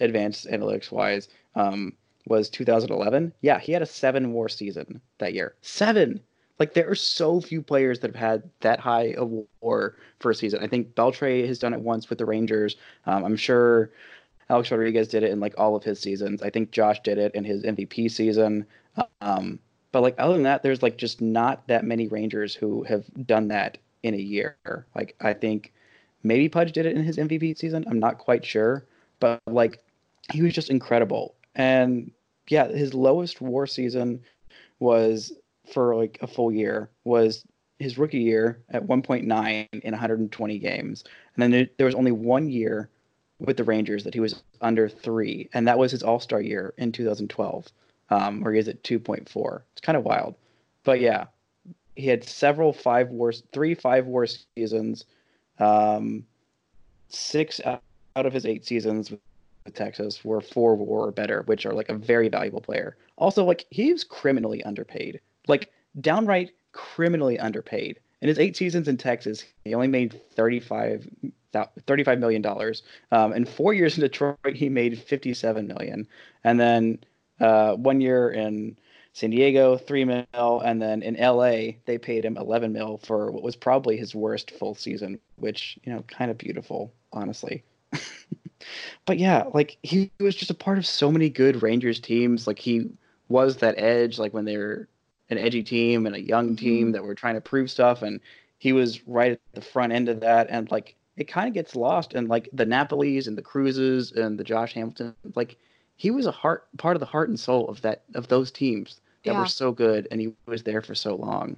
advanced 0.00 0.46
analytics 0.46 0.90
wise, 0.90 1.28
um, 1.54 1.92
was 2.26 2.48
2011. 2.50 3.32
Yeah, 3.42 3.58
he 3.58 3.72
had 3.72 3.82
a 3.82 3.86
seven 3.86 4.32
WAR 4.32 4.48
season 4.48 5.00
that 5.18 5.34
year. 5.34 5.54
Seven. 5.62 6.20
Like 6.58 6.74
there 6.74 6.88
are 6.88 6.94
so 6.94 7.40
few 7.40 7.60
players 7.62 7.98
that 8.00 8.14
have 8.14 8.20
had 8.20 8.50
that 8.60 8.80
high 8.80 9.14
a 9.16 9.24
WAR 9.24 9.96
for 10.20 10.30
a 10.30 10.34
season. 10.34 10.62
I 10.62 10.68
think 10.68 10.94
Beltre 10.94 11.46
has 11.46 11.58
done 11.58 11.74
it 11.74 11.80
once 11.80 12.08
with 12.08 12.18
the 12.18 12.26
Rangers. 12.26 12.76
Um, 13.06 13.24
I'm 13.24 13.36
sure 13.36 13.90
Alex 14.50 14.70
Rodriguez 14.70 15.08
did 15.08 15.22
it 15.22 15.30
in 15.30 15.40
like 15.40 15.54
all 15.58 15.76
of 15.76 15.84
his 15.84 16.00
seasons. 16.00 16.42
I 16.42 16.50
think 16.50 16.70
Josh 16.70 17.00
did 17.00 17.18
it 17.18 17.34
in 17.34 17.44
his 17.44 17.62
MVP 17.62 18.10
season. 18.10 18.66
Um, 19.20 19.58
but 19.92 20.02
like 20.02 20.14
other 20.18 20.34
than 20.34 20.42
that, 20.42 20.62
there's 20.62 20.82
like 20.82 20.98
just 20.98 21.20
not 21.20 21.66
that 21.68 21.84
many 21.84 22.08
Rangers 22.08 22.54
who 22.54 22.82
have 22.84 23.04
done 23.26 23.48
that 23.48 23.78
in 24.02 24.14
a 24.14 24.18
year. 24.18 24.56
Like 24.94 25.16
I 25.20 25.32
think 25.32 25.72
maybe 26.22 26.48
Pudge 26.48 26.72
did 26.72 26.86
it 26.86 26.96
in 26.96 27.04
his 27.04 27.16
MVP 27.16 27.58
season. 27.58 27.84
I'm 27.88 27.98
not 27.98 28.18
quite 28.18 28.44
sure, 28.44 28.84
but 29.20 29.40
like 29.46 29.82
he 30.32 30.42
was 30.42 30.52
just 30.52 30.70
incredible. 30.70 31.34
And 31.54 32.10
yeah, 32.48 32.68
his 32.68 32.92
lowest 32.94 33.40
WAR 33.40 33.66
season 33.66 34.20
was 34.80 35.32
for 35.72 35.94
like 35.96 36.18
a 36.20 36.26
full 36.26 36.52
year 36.52 36.90
was 37.04 37.44
his 37.78 37.98
rookie 37.98 38.18
year 38.18 38.62
at 38.70 38.86
1.9 38.86 39.24
in 39.72 39.92
120 39.92 40.58
games, 40.58 41.04
and 41.34 41.42
then 41.42 41.50
there, 41.50 41.68
there 41.78 41.86
was 41.86 41.94
only 41.94 42.12
one 42.12 42.48
year 42.48 42.88
with 43.38 43.56
the 43.56 43.64
Rangers 43.64 44.04
that 44.04 44.14
he 44.14 44.20
was 44.20 44.42
under 44.60 44.88
three, 44.88 45.48
and 45.52 45.66
that 45.68 45.78
was 45.78 45.90
his 45.90 46.02
All 46.02 46.20
Star 46.20 46.40
year 46.40 46.74
in 46.78 46.92
2012, 46.92 47.68
um, 48.10 48.40
where 48.40 48.52
he 48.52 48.58
is 48.58 48.68
at 48.68 48.82
2.4. 48.82 49.62
It's 49.72 49.80
kind 49.80 49.96
of 49.96 50.04
wild, 50.04 50.34
but 50.84 51.00
yeah, 51.00 51.26
he 51.96 52.08
had 52.08 52.24
several 52.24 52.72
five 52.72 53.10
wars, 53.10 53.42
three 53.52 53.74
five 53.74 54.06
war 54.06 54.26
seasons, 54.26 55.04
um, 55.58 56.24
six 57.08 57.60
out 57.64 57.80
of 58.16 58.32
his 58.32 58.46
eight 58.46 58.64
seasons 58.64 59.10
with 59.10 59.20
Texas 59.74 60.24
were 60.24 60.40
four 60.40 60.76
war 60.76 61.08
or 61.08 61.12
better, 61.12 61.42
which 61.46 61.66
are 61.66 61.72
like 61.72 61.88
a 61.88 61.94
very 61.94 62.28
valuable 62.28 62.60
player. 62.60 62.96
Also, 63.16 63.44
like 63.44 63.66
he 63.70 63.92
was 63.92 64.04
criminally 64.04 64.62
underpaid, 64.64 65.20
like 65.46 65.70
downright 66.00 66.50
criminally 66.72 67.38
underpaid. 67.38 68.00
In 68.24 68.28
his 68.28 68.38
eight 68.38 68.56
seasons 68.56 68.88
in 68.88 68.96
Texas, 68.96 69.44
he 69.66 69.74
only 69.74 69.86
made 69.86 70.18
35 70.34 71.06
$35 71.52 72.18
million. 72.18 72.42
Um, 73.12 73.34
in 73.34 73.44
four 73.44 73.74
years 73.74 73.98
in 73.98 74.00
Detroit, 74.00 74.38
he 74.54 74.70
made 74.70 74.98
57 74.98 75.66
million. 75.66 76.08
And 76.42 76.58
then 76.58 76.98
uh, 77.38 77.74
one 77.74 78.00
year 78.00 78.30
in 78.30 78.78
San 79.12 79.28
Diego, 79.28 79.76
three 79.76 80.06
mil, 80.06 80.24
and 80.64 80.80
then 80.80 81.02
in 81.02 81.16
LA, 81.20 81.72
they 81.84 81.98
paid 81.98 82.24
him 82.24 82.38
11 82.38 82.72
mil 82.72 82.96
for 82.96 83.30
what 83.30 83.42
was 83.42 83.56
probably 83.56 83.98
his 83.98 84.14
worst 84.14 84.52
full 84.52 84.74
season, 84.74 85.20
which 85.36 85.78
you 85.84 85.92
know, 85.92 86.02
kind 86.08 86.30
of 86.30 86.38
beautiful, 86.38 86.94
honestly. 87.12 87.62
but 89.04 89.18
yeah, 89.18 89.44
like 89.52 89.76
he 89.82 90.10
was 90.18 90.34
just 90.34 90.50
a 90.50 90.54
part 90.54 90.78
of 90.78 90.86
so 90.86 91.12
many 91.12 91.28
good 91.28 91.62
Rangers 91.62 92.00
teams. 92.00 92.46
Like 92.46 92.58
he 92.58 92.88
was 93.28 93.58
that 93.58 93.74
edge, 93.76 94.18
like 94.18 94.32
when 94.32 94.46
they 94.46 94.56
were 94.56 94.88
an 95.30 95.38
edgy 95.38 95.62
team 95.62 96.06
and 96.06 96.14
a 96.14 96.20
young 96.20 96.48
mm-hmm. 96.48 96.56
team 96.56 96.92
that 96.92 97.04
were 97.04 97.14
trying 97.14 97.34
to 97.34 97.40
prove 97.40 97.70
stuff, 97.70 98.02
and 98.02 98.20
he 98.58 98.72
was 98.72 99.06
right 99.06 99.32
at 99.32 99.40
the 99.54 99.60
front 99.60 99.92
end 99.92 100.08
of 100.08 100.20
that. 100.20 100.48
And 100.50 100.70
like 100.70 100.96
it 101.16 101.28
kind 101.28 101.48
of 101.48 101.54
gets 101.54 101.76
lost, 101.76 102.14
and 102.14 102.28
like 102.28 102.48
the 102.52 102.66
Napolis 102.66 103.26
and 103.26 103.38
the 103.38 103.42
Cruzes 103.42 104.14
and 104.14 104.38
the 104.38 104.44
Josh 104.44 104.74
Hamilton, 104.74 105.14
like 105.34 105.56
he 105.96 106.10
was 106.10 106.26
a 106.26 106.32
heart 106.32 106.66
part 106.76 106.96
of 106.96 107.00
the 107.00 107.06
heart 107.06 107.28
and 107.28 107.38
soul 107.38 107.68
of 107.68 107.80
that 107.82 108.02
of 108.14 108.28
those 108.28 108.50
teams 108.50 109.00
that 109.24 109.32
Yeah. 109.32 109.40
were 109.40 109.46
so 109.46 109.72
good, 109.72 110.08
and 110.10 110.20
he 110.20 110.32
was 110.46 110.62
there 110.62 110.82
for 110.82 110.94
so 110.94 111.14
long. 111.14 111.56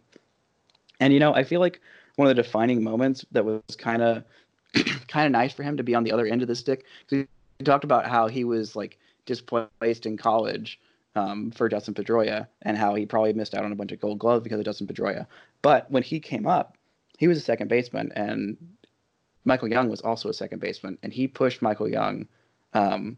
And 1.01 1.13
you 1.13 1.21
know, 1.21 1.35
I 1.35 1.45
feel 1.45 1.61
like 1.61 1.81
one 2.17 2.29
of 2.29 2.35
the 2.35 2.43
defining 2.43 2.83
moments 2.83 3.25
that 3.33 3.45
was 3.45 3.63
kind 3.77 4.03
of 4.03 4.25
kind 5.09 5.27
of 5.27 5.33
nice 5.33 5.53
for 5.53 5.63
him 5.63 5.77
to 5.77 5.83
be 5.83 5.95
on 5.95 6.05
the 6.05 6.13
other 6.13 6.27
end 6.27 6.43
of 6.43 6.49
the 6.49 6.55
stick. 6.55 6.85
He 7.09 7.27
talked 7.65 7.85
about 7.85 8.07
how 8.07 8.29
he 8.29 8.45
was 8.45 8.77
like 8.77 8.99
displaced 9.27 10.07
in 10.07 10.17
college 10.17 10.79
um, 11.17 11.51
for 11.51 11.69
Dustin 11.69 11.95
Pedroia 11.95 12.47
and 12.63 12.77
how 12.77 12.95
he 12.95 13.07
probably 13.07 13.33
missed 13.33 13.55
out 13.55 13.65
on 13.65 13.73
a 13.73 13.77
bunch 13.77 13.91
of 13.91 14.01
gold 14.01 14.19
gloves 14.19 14.45
because 14.45 14.59
of 14.59 14.65
Dustin 14.67 14.87
Pedroia. 14.87 15.27
But 15.63 15.91
when 15.91 16.03
he 16.03 16.21
came 16.21 16.47
up, 16.47 16.77
he 17.19 17.27
was 17.27 17.39
a 17.39 17.41
second 17.41 17.69
baseman, 17.69 18.13
and 18.15 18.57
Michael 19.45 19.69
Young 19.69 19.89
was 19.89 20.03
also 20.03 20.29
a 20.29 20.35
second 20.35 20.61
baseman, 20.61 20.99
and 21.03 21.13
he 21.13 21.27
pushed 21.27 21.63
Michael 21.63 21.89
Young 21.89 22.29
um, 22.75 23.17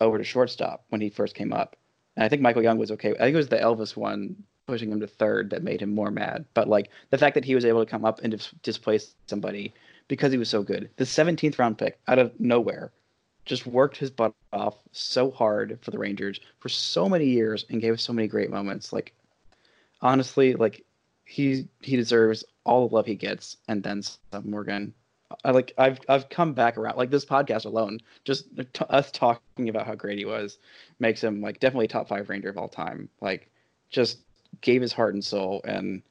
over 0.00 0.18
to 0.18 0.24
shortstop 0.24 0.84
when 0.88 1.00
he 1.00 1.08
first 1.08 1.34
came 1.34 1.52
up. 1.52 1.76
And 2.16 2.24
I 2.24 2.28
think 2.28 2.42
Michael 2.42 2.64
Young 2.64 2.78
was 2.78 2.90
okay. 2.90 3.10
I 3.10 3.18
think 3.18 3.34
it 3.34 3.36
was 3.36 3.48
the 3.48 3.58
Elvis 3.58 3.96
one 3.96 4.42
pushing 4.66 4.90
him 4.90 4.98
to 4.98 5.06
third 5.06 5.50
that 5.50 5.62
made 5.62 5.80
him 5.80 5.94
more 5.94 6.10
mad. 6.10 6.44
But 6.52 6.68
like 6.68 6.90
the 7.10 7.18
fact 7.18 7.34
that 7.34 7.44
he 7.44 7.54
was 7.54 7.64
able 7.64 7.84
to 7.84 7.90
come 7.90 8.04
up 8.04 8.20
and 8.22 8.32
dis- 8.32 8.52
displace 8.62 9.14
somebody 9.28 9.72
because 10.08 10.32
he 10.32 10.38
was 10.38 10.50
so 10.50 10.62
good. 10.62 10.90
The 10.96 11.04
17th 11.04 11.58
round 11.58 11.78
pick 11.78 12.00
out 12.08 12.18
of 12.18 12.32
nowhere. 12.40 12.90
Just 13.46 13.66
worked 13.66 13.96
his 13.96 14.10
butt 14.10 14.34
off 14.52 14.76
so 14.92 15.30
hard 15.30 15.78
for 15.80 15.92
the 15.92 15.98
Rangers 15.98 16.40
for 16.58 16.68
so 16.68 17.08
many 17.08 17.26
years 17.26 17.64
and 17.70 17.80
gave 17.80 17.94
us 17.94 18.02
so 18.02 18.12
many 18.12 18.28
great 18.28 18.50
moments. 18.50 18.92
Like 18.92 19.14
honestly, 20.02 20.54
like 20.54 20.84
he 21.24 21.68
he 21.80 21.96
deserves 21.96 22.44
all 22.64 22.86
the 22.86 22.94
love 22.94 23.06
he 23.06 23.14
gets 23.14 23.56
and 23.68 23.82
then 23.82 24.02
some. 24.02 24.50
Morgan, 24.50 24.92
I 25.44 25.52
like 25.52 25.72
I've 25.78 26.00
I've 26.08 26.28
come 26.28 26.52
back 26.52 26.76
around. 26.76 26.96
Like 26.96 27.10
this 27.10 27.24
podcast 27.24 27.64
alone, 27.64 28.00
just 28.24 28.54
t- 28.56 28.84
us 28.90 29.10
talking 29.12 29.68
about 29.68 29.86
how 29.86 29.94
great 29.94 30.18
he 30.18 30.24
was 30.24 30.58
makes 30.98 31.22
him 31.22 31.40
like 31.40 31.60
definitely 31.60 31.88
top 31.88 32.08
five 32.08 32.28
Ranger 32.28 32.50
of 32.50 32.58
all 32.58 32.68
time. 32.68 33.08
Like 33.20 33.50
just 33.88 34.18
gave 34.60 34.82
his 34.82 34.92
heart 34.92 35.14
and 35.14 35.24
soul 35.24 35.60
and 35.64 36.02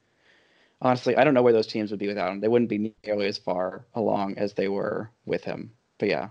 honestly, 0.80 1.16
I 1.16 1.24
don't 1.24 1.34
know 1.34 1.42
where 1.42 1.52
those 1.52 1.66
teams 1.66 1.90
would 1.90 2.00
be 2.00 2.08
without 2.08 2.30
him. 2.30 2.40
They 2.40 2.48
wouldn't 2.48 2.70
be 2.70 2.94
nearly 3.04 3.26
as 3.26 3.38
far 3.38 3.84
along 3.94 4.38
as 4.38 4.54
they 4.54 4.68
were 4.68 5.10
with 5.24 5.44
him. 5.44 5.72
But 5.98 6.08
yeah, 6.08 6.28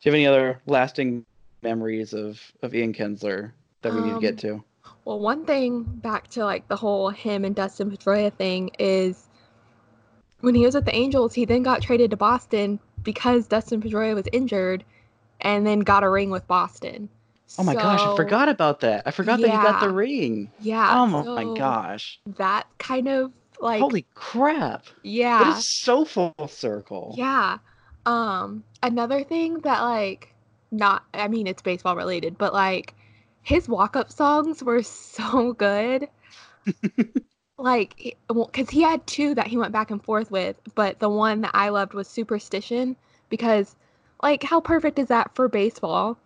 do 0.00 0.08
you 0.08 0.12
have 0.12 0.14
any 0.14 0.26
other 0.26 0.60
lasting 0.66 1.24
memories 1.62 2.12
of 2.14 2.40
of 2.62 2.74
Ian 2.74 2.92
Kinsler 2.92 3.52
that 3.82 3.92
we 3.94 4.00
need 4.00 4.14
to 4.14 4.20
get 4.20 4.32
Um, 4.44 4.60
to? 4.60 4.64
Well, 5.04 5.18
one 5.20 5.44
thing 5.44 5.82
back 5.84 6.28
to 6.28 6.44
like 6.44 6.68
the 6.68 6.76
whole 6.76 7.08
him 7.10 7.44
and 7.44 7.54
Dustin 7.54 7.90
Pedroia 7.90 8.32
thing 8.32 8.70
is 8.78 9.26
when 10.40 10.54
he 10.54 10.64
was 10.64 10.74
with 10.74 10.84
the 10.84 10.94
Angels, 10.94 11.34
he 11.34 11.44
then 11.44 11.62
got 11.62 11.82
traded 11.82 12.10
to 12.12 12.16
Boston 12.16 12.78
because 13.02 13.46
Dustin 13.46 13.80
Pedroia 13.80 14.14
was 14.14 14.26
injured 14.32 14.84
and 15.40 15.66
then 15.66 15.80
got 15.80 16.04
a 16.04 16.10
ring 16.10 16.30
with 16.30 16.46
Boston. 16.46 17.08
Oh 17.58 17.62
my 17.62 17.74
gosh, 17.74 18.00
I 18.00 18.14
forgot 18.16 18.48
about 18.48 18.80
that. 18.80 19.04
I 19.06 19.10
forgot 19.10 19.40
that 19.40 19.46
he 19.48 19.56
got 19.56 19.80
the 19.80 19.90
ring. 19.90 20.50
Yeah. 20.60 21.00
Oh 21.00 21.06
my 21.06 21.58
gosh. 21.58 22.20
That 22.36 22.66
kind 22.78 23.08
of 23.08 23.32
like 23.60 23.80
Holy 23.80 24.04
crap. 24.14 24.84
yeah. 25.02 25.54
It 25.54 25.58
is 25.58 25.66
so 25.68 26.04
full 26.04 26.34
circle. 26.48 27.14
Yeah. 27.16 27.58
Um 28.08 28.64
another 28.82 29.22
thing 29.22 29.58
that 29.60 29.82
like 29.82 30.34
not 30.70 31.04
I 31.12 31.28
mean 31.28 31.46
it's 31.46 31.62
baseball 31.62 31.94
related, 31.94 32.38
but 32.38 32.54
like 32.54 32.94
his 33.42 33.68
walk-up 33.68 34.10
songs 34.10 34.62
were 34.62 34.82
so 34.82 35.52
good. 35.52 36.08
like 37.58 38.16
cuz 38.52 38.70
he 38.70 38.82
had 38.82 39.06
two 39.06 39.34
that 39.34 39.46
he 39.48 39.58
went 39.58 39.72
back 39.72 39.90
and 39.90 40.02
forth 40.02 40.30
with, 40.30 40.56
but 40.74 40.98
the 41.00 41.10
one 41.10 41.42
that 41.42 41.50
I 41.54 41.68
loved 41.68 41.92
was 41.92 42.08
Superstition 42.08 42.96
because 43.28 43.76
like 44.22 44.42
how 44.42 44.60
perfect 44.60 44.98
is 44.98 45.08
that 45.08 45.34
for 45.34 45.48
baseball? 45.48 46.16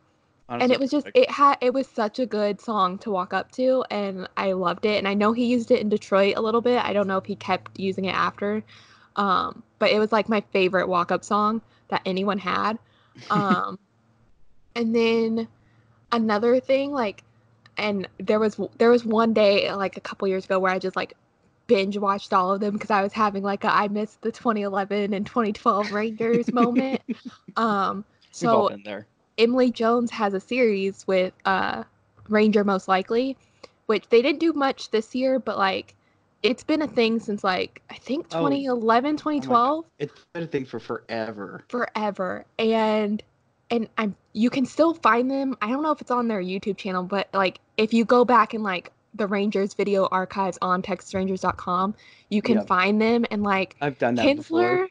and 0.48 0.70
it 0.70 0.78
was 0.78 0.90
just 0.90 1.08
it 1.14 1.30
had 1.30 1.56
it 1.60 1.72
was 1.72 1.86
such 1.86 2.18
a 2.18 2.26
good 2.26 2.60
song 2.60 2.98
to 2.98 3.10
walk 3.10 3.32
up 3.32 3.50
to 3.52 3.82
and 3.90 4.28
i 4.36 4.52
loved 4.52 4.84
it 4.84 4.98
and 4.98 5.08
i 5.08 5.14
know 5.14 5.32
he 5.32 5.46
used 5.46 5.70
it 5.70 5.80
in 5.80 5.88
detroit 5.88 6.34
a 6.36 6.42
little 6.42 6.60
bit 6.60 6.84
i 6.84 6.92
don't 6.92 7.06
know 7.06 7.16
if 7.16 7.24
he 7.24 7.36
kept 7.36 7.78
using 7.78 8.04
it 8.04 8.14
after 8.14 8.62
um 9.16 9.62
but 9.78 9.90
it 9.90 9.98
was 9.98 10.12
like 10.12 10.28
my 10.28 10.40
favorite 10.52 10.88
walk 10.88 11.10
up 11.12 11.24
song 11.24 11.60
that 11.88 12.00
anyone 12.06 12.38
had 12.38 12.78
um 13.30 13.78
and 14.74 14.94
then 14.94 15.48
another 16.12 16.60
thing 16.60 16.92
like 16.92 17.22
and 17.76 18.08
there 18.18 18.38
was 18.38 18.58
there 18.78 18.90
was 18.90 19.04
one 19.04 19.32
day 19.32 19.72
like 19.74 19.96
a 19.96 20.00
couple 20.00 20.26
years 20.28 20.44
ago 20.44 20.58
where 20.58 20.72
i 20.72 20.78
just 20.78 20.96
like 20.96 21.14
binge 21.66 21.96
watched 21.96 22.32
all 22.32 22.52
of 22.52 22.60
them 22.60 22.74
because 22.74 22.90
i 22.90 23.02
was 23.02 23.12
having 23.12 23.42
like 23.42 23.64
a 23.64 23.72
i 23.72 23.88
missed 23.88 24.20
the 24.22 24.32
2011 24.32 25.14
and 25.14 25.26
2012 25.26 25.92
rangers 25.92 26.52
moment 26.52 27.00
um 27.56 28.04
we've 28.40 28.50
all 28.50 28.68
so 28.68 28.68
been 28.68 28.82
there. 28.82 29.06
Emily 29.38 29.70
Jones 29.70 30.10
has 30.10 30.34
a 30.34 30.40
series 30.40 31.06
with 31.06 31.32
uh 31.44 31.84
Ranger 32.28 32.64
Most 32.64 32.88
Likely, 32.88 33.36
which 33.86 34.08
they 34.08 34.22
didn't 34.22 34.40
do 34.40 34.52
much 34.52 34.90
this 34.90 35.14
year, 35.14 35.38
but 35.38 35.58
like 35.58 35.94
it's 36.42 36.64
been 36.64 36.82
a 36.82 36.88
thing 36.88 37.18
since 37.20 37.44
like 37.44 37.82
I 37.90 37.94
think 37.94 38.26
Oh. 38.32 38.40
2011, 38.40 39.16
2012, 39.16 39.84
It's 39.98 40.12
been 40.34 40.42
a 40.44 40.46
thing 40.46 40.64
for 40.64 40.80
forever. 40.80 41.64
forever. 41.68 42.44
And 42.58 43.22
and 43.70 43.88
I'm 43.98 44.14
you 44.34 44.50
can 44.50 44.66
still 44.66 44.94
find 44.94 45.30
them. 45.30 45.56
I 45.62 45.68
don't 45.70 45.82
know 45.82 45.92
if 45.92 46.00
it's 46.00 46.10
on 46.10 46.28
their 46.28 46.42
YouTube 46.42 46.76
channel, 46.76 47.02
but 47.02 47.28
like 47.32 47.58
if 47.76 47.92
you 47.94 48.04
go 48.04 48.24
back 48.24 48.54
and 48.54 48.62
like 48.62 48.90
the 49.14 49.26
Rangers 49.26 49.74
video 49.74 50.06
archives 50.10 50.58
on 50.62 50.82
texasrangers.com, 50.82 51.94
you 52.30 52.42
can 52.42 52.56
Yep. 52.58 52.66
find 52.66 53.00
them 53.00 53.24
and 53.30 53.42
like 53.42 53.76
I've 53.80 53.98
done 53.98 54.14
that 54.16 54.24
Kinsler, 54.26 54.36
before. 54.36 54.88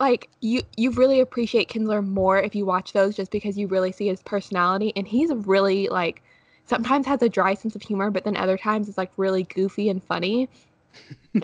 like 0.00 0.28
you 0.40 0.62
you 0.76 0.90
really 0.90 1.20
appreciate 1.20 1.68
Kinsler 1.68 2.06
more 2.06 2.38
if 2.40 2.54
you 2.54 2.66
watch 2.66 2.92
those 2.92 3.16
just 3.16 3.30
because 3.30 3.56
you 3.56 3.66
really 3.68 3.92
see 3.92 4.08
his 4.08 4.22
personality 4.22 4.92
and 4.96 5.06
he's 5.08 5.32
really 5.32 5.88
like 5.88 6.22
sometimes 6.66 7.06
has 7.06 7.22
a 7.22 7.28
dry 7.28 7.54
sense 7.54 7.74
of 7.74 7.82
humor 7.82 8.10
but 8.10 8.22
then 8.24 8.36
other 8.36 8.56
times 8.56 8.88
it's 8.88 8.98
like 8.98 9.10
really 9.16 9.44
goofy 9.44 9.88
and 9.88 10.02
funny. 10.04 10.48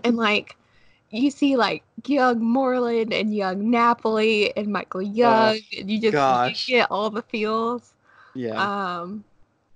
And 0.04 0.16
like 0.16 0.56
you 1.10 1.30
see 1.30 1.56
like 1.56 1.82
young 2.04 2.42
Moreland 2.42 3.12
and 3.12 3.34
young 3.34 3.70
Napoli 3.70 4.56
and 4.56 4.68
Michael 4.68 5.02
Young 5.02 5.58
and 5.76 5.90
you 5.90 6.00
just 6.00 6.68
you 6.68 6.76
get 6.76 6.90
all 6.90 7.10
the 7.10 7.22
feels. 7.22 7.94
Yeah. 8.34 9.00
Um, 9.00 9.24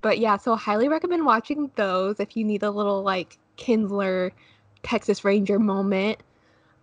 but 0.02 0.18
yeah, 0.18 0.36
so 0.36 0.56
highly 0.56 0.88
recommend 0.88 1.24
watching 1.24 1.70
those 1.76 2.20
if 2.20 2.36
you 2.36 2.44
need 2.44 2.62
a 2.62 2.70
little 2.70 3.02
like 3.02 3.38
Kinsler 3.56 4.32
Texas 4.82 5.24
Ranger 5.24 5.58
moment. 5.58 6.22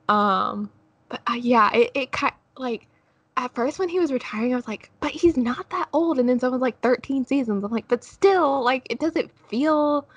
Um, 0.08 0.70
but 1.10 1.22
uh, 1.28 1.34
yeah, 1.34 1.74
it 1.74 1.92
it 1.94 2.12
kind 2.12 2.34
like 2.58 2.88
at 3.36 3.54
first 3.54 3.80
when 3.80 3.90
he 3.90 4.00
was 4.00 4.12
retiring, 4.12 4.54
I 4.54 4.56
was 4.56 4.68
like, 4.68 4.90
but 5.00 5.12
he's 5.12 5.38
not 5.38 5.70
that 5.70 5.90
old. 5.94 6.20
And 6.20 6.28
then 6.28 6.40
someone's 6.40 6.62
like 6.62 6.80
13 6.82 7.26
seasons. 7.26 7.64
I'm 7.64 7.72
like, 7.72 7.88
but 7.88 8.04
still, 8.04 8.64
like 8.64 8.88
it 8.90 9.00
doesn't 9.00 9.32
feel 9.48 10.08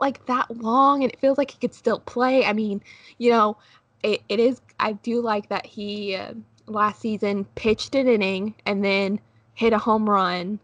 like 0.00 0.24
that 0.26 0.50
long, 0.58 1.02
and 1.02 1.12
it 1.12 1.20
feels 1.20 1.38
like 1.38 1.50
he 1.50 1.58
could 1.58 1.74
still 1.74 2.00
play. 2.00 2.44
I 2.44 2.52
mean, 2.52 2.82
you 3.18 3.30
know, 3.30 3.56
it, 4.02 4.22
it 4.28 4.40
is. 4.40 4.60
I 4.78 4.92
do 4.92 5.20
like 5.20 5.48
that 5.48 5.66
he 5.66 6.16
uh, 6.16 6.34
last 6.66 7.00
season 7.00 7.44
pitched 7.54 7.94
an 7.94 8.08
inning 8.08 8.54
and 8.66 8.84
then 8.84 9.20
hit 9.54 9.72
a 9.72 9.78
home 9.78 10.08
run 10.08 10.58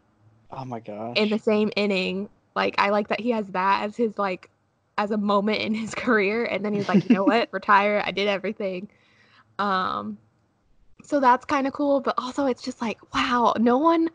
oh 0.51 0.64
my 0.64 0.81
gosh. 0.81 1.16
in 1.16 1.29
the 1.29 1.38
same 1.38 1.70
inning. 1.77 2.29
Like 2.55 2.77
I 2.79 2.90
like 2.90 3.09
that 3.09 3.20
he 3.20 3.31
has 3.31 3.46
that 3.49 3.83
as 3.85 3.96
his 3.96 4.16
like 4.16 4.51
as 4.96 5.11
a 5.11 5.18
moment 5.18 5.61
in 5.61 5.75
his 5.75 5.94
career 5.94 6.44
and 6.44 6.64
then 6.64 6.72
he's 6.72 6.88
like, 6.88 7.09
"You 7.09 7.14
know 7.14 7.25
what? 7.25 7.49
Retire. 7.53 8.03
I 8.05 8.11
did 8.12 8.29
everything." 8.29 8.88
Um 9.59 10.18
so 11.03 11.20
that's 11.20 11.44
kind 11.44 11.66
of 11.66 11.72
cool, 11.72 12.01
but 12.01 12.14
also 12.18 12.46
it's 12.46 12.62
just 12.62 12.81
like, 12.81 12.99
wow, 13.14 13.55
no 13.59 13.79
one 13.79 14.09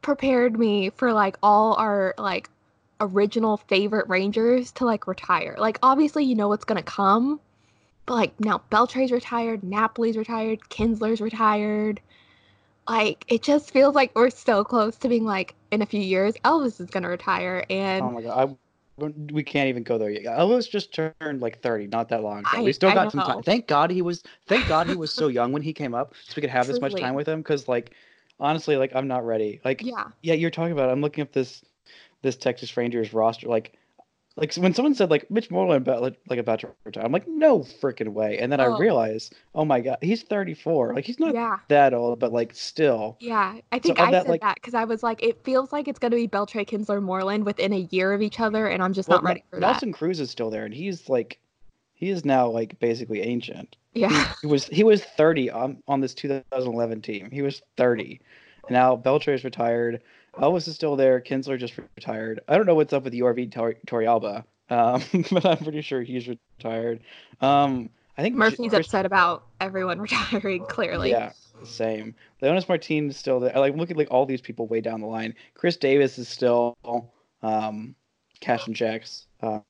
prepared 0.00 0.58
me 0.58 0.90
for 0.90 1.12
like 1.12 1.38
all 1.42 1.74
our 1.74 2.14
like 2.18 2.50
original 3.02 3.56
favorite 3.58 4.08
Rangers 4.08 4.72
to 4.72 4.84
like 4.84 5.06
retire. 5.06 5.56
Like 5.58 5.78
obviously 5.82 6.24
you 6.24 6.34
know 6.34 6.48
what's 6.48 6.64
going 6.64 6.78
to 6.78 6.82
come, 6.82 7.40
but 8.06 8.14
like 8.14 8.40
now 8.40 8.62
Beltre's 8.70 9.12
retired, 9.12 9.62
Napoli's 9.62 10.16
retired, 10.16 10.60
Kinsler's 10.70 11.20
retired. 11.20 12.00
Like 12.88 13.24
it 13.28 13.42
just 13.42 13.70
feels 13.72 13.94
like 13.94 14.12
we're 14.14 14.30
so 14.30 14.64
close 14.64 14.96
to 14.96 15.08
being 15.08 15.24
like 15.24 15.54
in 15.70 15.82
a 15.82 15.86
few 15.86 16.00
years 16.00 16.34
Elvis 16.44 16.80
is 16.80 16.90
going 16.90 17.04
to 17.04 17.08
retire 17.08 17.64
and 17.70 18.02
oh 18.02 18.10
my 18.10 18.22
god. 18.22 18.50
I, 18.50 18.56
we 19.32 19.42
can't 19.42 19.68
even 19.68 19.82
go 19.82 19.98
there 19.98 20.10
yet. 20.10 20.24
Elvis 20.24 20.68
just 20.68 20.92
turned 20.92 21.40
like 21.40 21.60
30 21.60 21.88
not 21.88 22.08
that 22.10 22.22
long 22.22 22.40
ago. 22.40 22.50
I- 22.52 22.62
we 22.62 22.72
still 22.72 22.90
I 22.90 22.94
got 22.94 23.10
some 23.12 23.22
time. 23.22 23.42
Thank 23.42 23.66
God 23.66 23.90
he 23.90 24.02
was 24.02 24.22
thank 24.46 24.66
God 24.68 24.86
he 24.86 24.96
was 24.96 25.12
so 25.12 25.28
young 25.28 25.52
when 25.52 25.62
he 25.62 25.72
came 25.72 25.94
up 25.94 26.14
so 26.22 26.34
we 26.36 26.40
could 26.40 26.50
have 26.50 26.66
this 26.66 26.80
much 26.80 26.94
time 26.94 27.14
with 27.14 27.28
him 27.28 27.42
cuz 27.42 27.68
like 27.68 27.94
honestly 28.38 28.76
like 28.76 28.92
I'm 28.94 29.08
not 29.08 29.24
ready. 29.24 29.60
Like 29.64 29.82
yeah. 29.82 30.08
yeah, 30.22 30.34
you're 30.34 30.50
talking 30.50 30.72
about. 30.72 30.90
I'm 30.90 31.00
looking 31.00 31.22
up 31.22 31.32
this 31.32 31.64
this 32.22 32.36
Texas 32.36 32.76
Rangers 32.76 33.12
roster. 33.12 33.48
Like, 33.48 33.74
like 34.36 34.54
when 34.54 34.72
someone 34.72 34.94
said 34.94 35.10
like 35.10 35.30
Mitch 35.30 35.50
Moreland 35.50 35.82
about 35.86 36.00
like, 36.00 36.18
like 36.28 36.38
about 36.38 36.60
to 36.60 36.70
retire, 36.84 37.04
I'm 37.04 37.12
like, 37.12 37.28
no 37.28 37.58
freaking 37.60 38.08
way. 38.14 38.38
And 38.38 38.50
then 38.50 38.60
I 38.60 38.66
Oh. 38.66 38.78
realized, 38.78 39.34
oh 39.54 39.64
my 39.64 39.80
god, 39.80 39.98
he's 40.00 40.22
34. 40.22 40.94
Like 40.94 41.04
he's 41.04 41.20
not 41.20 41.34
Yeah. 41.34 41.58
that 41.68 41.92
old, 41.92 42.18
but 42.18 42.32
like 42.32 42.54
still. 42.54 43.16
Yeah, 43.20 43.58
I 43.72 43.78
think 43.78 43.98
of 43.98 44.08
I 44.08 44.10
that, 44.12 44.22
said 44.22 44.30
like- 44.30 44.40
that 44.40 44.54
because 44.54 44.74
I 44.74 44.84
was 44.84 45.02
like, 45.02 45.22
it 45.22 45.44
feels 45.44 45.70
like 45.72 45.86
it's 45.86 45.98
going 45.98 46.12
to 46.12 46.16
be 46.16 46.26
Beltre, 46.28 46.66
Kinsler, 46.66 47.02
Moreland 47.02 47.44
within 47.44 47.72
a 47.74 47.86
year 47.90 48.12
of 48.14 48.22
each 48.22 48.40
other, 48.40 48.66
and 48.68 48.82
I'm 48.82 48.94
just 48.94 49.08
Well, 49.08 49.18
not 49.18 49.24
ready 49.24 49.44
for 49.50 49.60
Nelson 49.60 49.92
Cruz 49.92 50.18
is 50.18 50.30
still 50.30 50.48
there, 50.48 50.64
and 50.64 50.72
he's 50.72 51.08
like, 51.10 51.38
he 51.92 52.08
is 52.08 52.24
now 52.24 52.48
like 52.48 52.78
basically 52.80 53.20
ancient. 53.20 53.76
that. 53.94 54.00
Yeah, 54.00 54.32
He 54.40 54.46
was 54.46 54.66
he 54.68 54.82
was 54.82 55.04
30 55.04 55.50
on 55.50 55.82
on 55.86 56.00
this 56.00 56.14
2011 56.14 57.02
team. 57.02 57.30
He 57.30 57.42
was 57.42 57.60
30. 57.76 58.18
And 58.66 58.74
now 58.74 58.96
Beltre 58.96 59.34
is 59.34 59.44
retired. 59.44 60.00
Elvis 60.34 60.66
is 60.68 60.74
still 60.74 60.96
there. 60.96 61.20
Kinsler 61.20 61.58
just 61.58 61.74
retired. 61.96 62.40
I 62.48 62.56
don't 62.56 62.66
know 62.66 62.74
what's 62.74 62.92
up 62.92 63.04
with 63.04 63.12
URV 63.12 63.52
Tor- 63.52 63.76
Torrealba, 63.86 64.44
um, 64.70 65.02
but 65.30 65.44
I'm 65.44 65.58
pretty 65.58 65.82
sure 65.82 66.02
he's 66.02 66.28
retired. 66.28 67.00
Um, 67.40 67.90
I 68.16 68.22
think 68.22 68.36
Murphy's 68.36 68.70
Chris- 68.70 68.86
upset 68.86 69.06
about 69.06 69.44
everyone 69.60 69.98
retiring. 70.00 70.64
Clearly, 70.66 71.10
Yeah, 71.10 71.32
same. 71.64 72.14
Leonys 72.42 72.68
Martin 72.68 73.10
is 73.10 73.16
still 73.16 73.40
there. 73.40 73.52
Like 73.54 73.76
look 73.76 73.90
at 73.90 73.96
like 73.96 74.08
all 74.10 74.26
these 74.26 74.40
people 74.40 74.66
way 74.66 74.80
down 74.80 75.00
the 75.00 75.06
line. 75.06 75.34
Chris 75.54 75.76
Davis 75.76 76.18
is 76.18 76.28
still 76.28 76.76
um, 77.42 77.94
cashing 78.40 78.74
checks. 78.74 79.26
Um, 79.42 79.62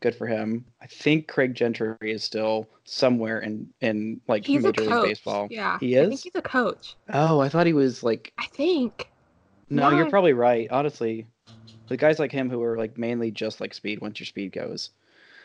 good 0.00 0.14
for 0.14 0.26
him. 0.26 0.64
I 0.80 0.86
think 0.86 1.28
Craig 1.28 1.54
Gentry 1.54 1.96
is 2.00 2.24
still 2.24 2.66
somewhere 2.84 3.40
in 3.40 3.68
in 3.80 4.20
like 4.28 4.46
he's 4.46 4.62
Major 4.62 4.82
League. 4.82 5.02
Baseball. 5.04 5.48
Yeah, 5.50 5.78
He 5.78 5.94
is. 5.94 6.06
I 6.06 6.08
think 6.08 6.20
he's 6.22 6.32
a 6.34 6.42
coach. 6.42 6.94
Oh, 7.12 7.40
I 7.40 7.48
thought 7.48 7.66
he 7.66 7.72
was 7.72 8.02
like. 8.02 8.32
I 8.38 8.46
think. 8.46 9.08
No, 9.68 9.90
No, 9.90 9.96
you're 9.96 10.10
probably 10.10 10.32
right. 10.32 10.68
Honestly, 10.70 11.26
the 11.88 11.96
guys 11.96 12.18
like 12.18 12.32
him 12.32 12.50
who 12.50 12.62
are 12.62 12.76
like 12.76 12.96
mainly 12.98 13.30
just 13.30 13.60
like 13.60 13.74
speed. 13.74 14.00
Once 14.00 14.20
your 14.20 14.26
speed 14.26 14.52
goes. 14.52 14.90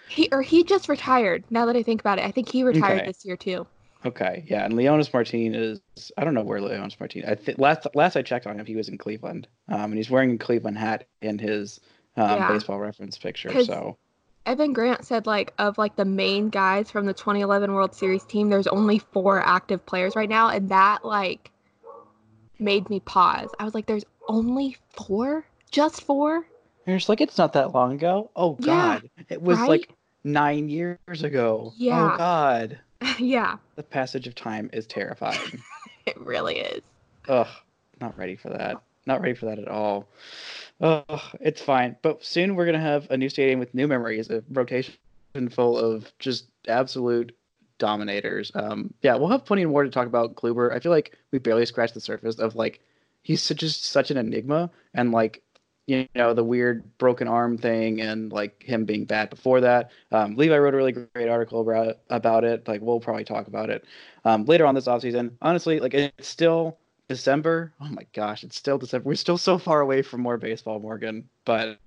He 0.10 0.28
or 0.32 0.42
he 0.42 0.64
just 0.64 0.90
retired. 0.90 1.44
Now 1.50 1.66
that 1.66 1.76
I 1.76 1.84
think 1.84 2.02
about 2.02 2.20
it, 2.20 2.26
I 2.26 2.32
think 2.32 2.50
he 2.50 2.64
retired 2.64 3.00
Okay. 3.02 3.06
this 3.08 3.26
year 3.26 3.38
too. 3.38 3.66
Okay, 4.04 4.44
yeah, 4.48 4.66
and 4.66 4.74
Leonys 4.74 5.14
Martin 5.14 5.54
is 5.54 5.80
I 6.18 6.24
don't 6.24 6.34
know 6.34 6.44
where 6.44 6.60
Leonys 6.60 7.00
Martin. 7.00 7.24
I 7.28 7.36
th- 7.36 7.60
last 7.60 7.88
last 7.94 8.16
I 8.16 8.24
checked 8.24 8.48
on 8.48 8.60
him, 8.60 8.66
he 8.66 8.76
was 8.76 8.90
in 8.90 8.98
Cleveland, 8.98 9.48
um, 9.70 9.86
and 9.86 9.96
he's 9.96 10.10
wearing 10.10 10.32
a 10.32 10.38
Cleveland 10.40 10.78
hat 10.80 11.08
in 11.22 11.38
his 11.38 11.80
um, 12.18 12.38
Yeah. 12.40 12.48
baseball 12.48 12.80
reference 12.80 13.18
picture. 13.20 13.64
So 13.64 13.98
Evan 14.48 14.74
Grant 14.74 15.06
said 15.06 15.28
like 15.28 15.54
of 15.60 15.78
like 15.78 15.96
the 15.96 16.06
main 16.06 16.50
guys 16.50 16.90
from 16.90 17.06
the 17.06 17.14
2011 17.14 17.72
World 17.74 17.94
Series 17.94 18.24
team, 18.24 18.50
there's 18.50 18.66
only 18.68 18.98
four 18.98 19.40
active 19.40 19.86
players 19.86 20.16
right 20.16 20.30
now, 20.30 20.50
and 20.50 20.70
that 20.70 21.06
like 21.06 21.52
made 22.62 22.90
me 22.90 23.00
pause. 23.02 23.50
I 23.60 23.64
was 23.66 23.74
like, 23.74 23.88
"There's 23.88 24.06
only 24.28 24.78
four? 24.96 25.46
Just 25.72 26.04
four? 26.04 26.46
you're 26.86 26.98
just 26.98 27.10
like 27.10 27.22
it's 27.22 27.38
not 27.38 27.54
that 27.54 27.74
long 27.74 27.94
ago. 27.94 28.32
Oh 28.36 28.58
Yeah, 28.60 29.00
God, 29.00 29.10
it 29.30 29.42
was 29.42 29.60
right? 29.60 29.70
like 29.70 29.90
nine 30.24 30.70
years 30.70 30.98
ago. 31.24 31.74
Yeah. 31.78 32.14
Oh 32.14 32.18
God, 32.18 32.80
yeah, 33.20 33.58
the 33.76 33.84
passage 33.84 34.28
of 34.28 34.36
time 34.36 34.70
is 34.74 34.86
terrifying. 34.86 35.62
it 36.06 36.20
really 36.20 36.60
is." 36.60 36.84
Ugh, 37.28 37.48
not 38.00 38.18
ready 38.18 38.36
for 38.36 38.50
that. 38.50 38.82
Not 39.06 39.22
ready 39.22 39.34
for 39.34 39.48
that 39.48 39.60
at 39.60 39.68
all. 39.68 40.08
Ugh, 40.80 41.22
it's 41.40 41.62
fine. 41.62 41.96
But 42.02 42.24
soon 42.24 42.56
we're 42.56 42.66
gonna 42.66 42.80
have 42.80 43.10
a 43.10 43.18
new 43.18 43.30
stadium 43.30 43.60
with 43.60 43.74
new 43.74 43.88
memories, 43.88 44.30
a 44.30 44.44
rotation 44.50 44.96
full 45.50 45.78
of 45.78 46.12
just 46.20 46.48
absolute 46.68 47.36
dominators. 47.82 48.52
Um, 48.54 48.94
yeah, 49.02 49.16
we'll 49.16 49.30
have 49.30 49.44
plenty 49.44 49.66
more 49.66 49.84
to 49.84 49.90
talk 49.90 50.06
about 50.06 50.36
Kluber. 50.36 50.72
I 50.72 50.80
feel 50.80 50.92
like 50.92 51.18
we 51.32 51.40
barely 51.40 51.66
scratched 51.66 51.96
the 51.96 52.00
surface 52.00 52.38
of 52.38 52.56
like 52.56 52.80
he's 53.24 53.42
such 53.42 53.58
just 53.58 53.86
such 53.86 54.12
an 54.12 54.18
enigma 54.18 54.70
and 54.94 55.12
like 55.12 55.42
you 55.88 56.08
know 56.14 56.34
the 56.36 56.44
weird 56.44 56.84
broken 57.00 57.28
arm 57.28 57.58
thing 57.58 58.00
and 58.00 58.32
like 58.32 58.62
him 58.64 58.86
being 58.86 59.04
bad 59.04 59.32
before 59.32 59.62
that. 59.62 59.90
Um, 60.12 60.36
Levi 60.36 60.56
wrote 60.58 60.76
a 60.76 60.78
really 60.78 60.92
great 60.92 61.28
article 61.28 61.60
about 61.60 61.98
about 62.12 62.44
it. 62.44 62.68
Like 62.68 62.82
we'll 62.82 63.00
probably 63.00 63.26
talk 63.26 63.48
about 63.48 63.72
it 63.72 63.84
um, 64.24 64.46
later 64.46 64.66
on 64.68 64.76
this 64.76 64.86
offseason. 64.86 65.32
Honestly, 65.42 65.80
like 65.80 65.96
it's 65.96 66.28
still 66.28 66.78
December. 67.10 67.74
Oh 67.82 67.90
my 67.90 68.06
gosh, 68.14 68.44
it's 68.44 68.56
still 68.56 68.78
December. 68.78 69.10
We're 69.10 69.16
still 69.16 69.40
so 69.40 69.58
far 69.58 69.82
away 69.82 70.04
from 70.04 70.22
more 70.22 70.38
baseball, 70.38 70.80
Morgan. 70.80 71.28
But 71.46 71.80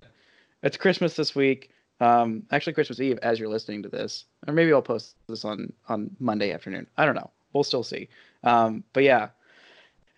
it's 0.61 0.75
Christmas 0.75 1.15
this 1.15 1.33
week. 1.33 1.69
Um, 1.99 2.43
actually, 2.51 2.73
Christmas 2.73 2.99
Eve 2.99 3.19
as 3.21 3.39
you're 3.39 3.49
listening 3.49 3.83
to 3.83 3.89
this, 3.89 4.25
or 4.47 4.53
maybe 4.53 4.73
I'll 4.73 4.81
post 4.81 5.15
this 5.27 5.45
on 5.45 5.71
on 5.87 6.15
Monday 6.19 6.51
afternoon. 6.51 6.87
I 6.97 7.05
don't 7.05 7.15
know. 7.15 7.31
We'll 7.53 7.63
still 7.63 7.83
see. 7.83 8.09
Um, 8.43 8.83
but 8.93 9.03
yeah, 9.03 9.29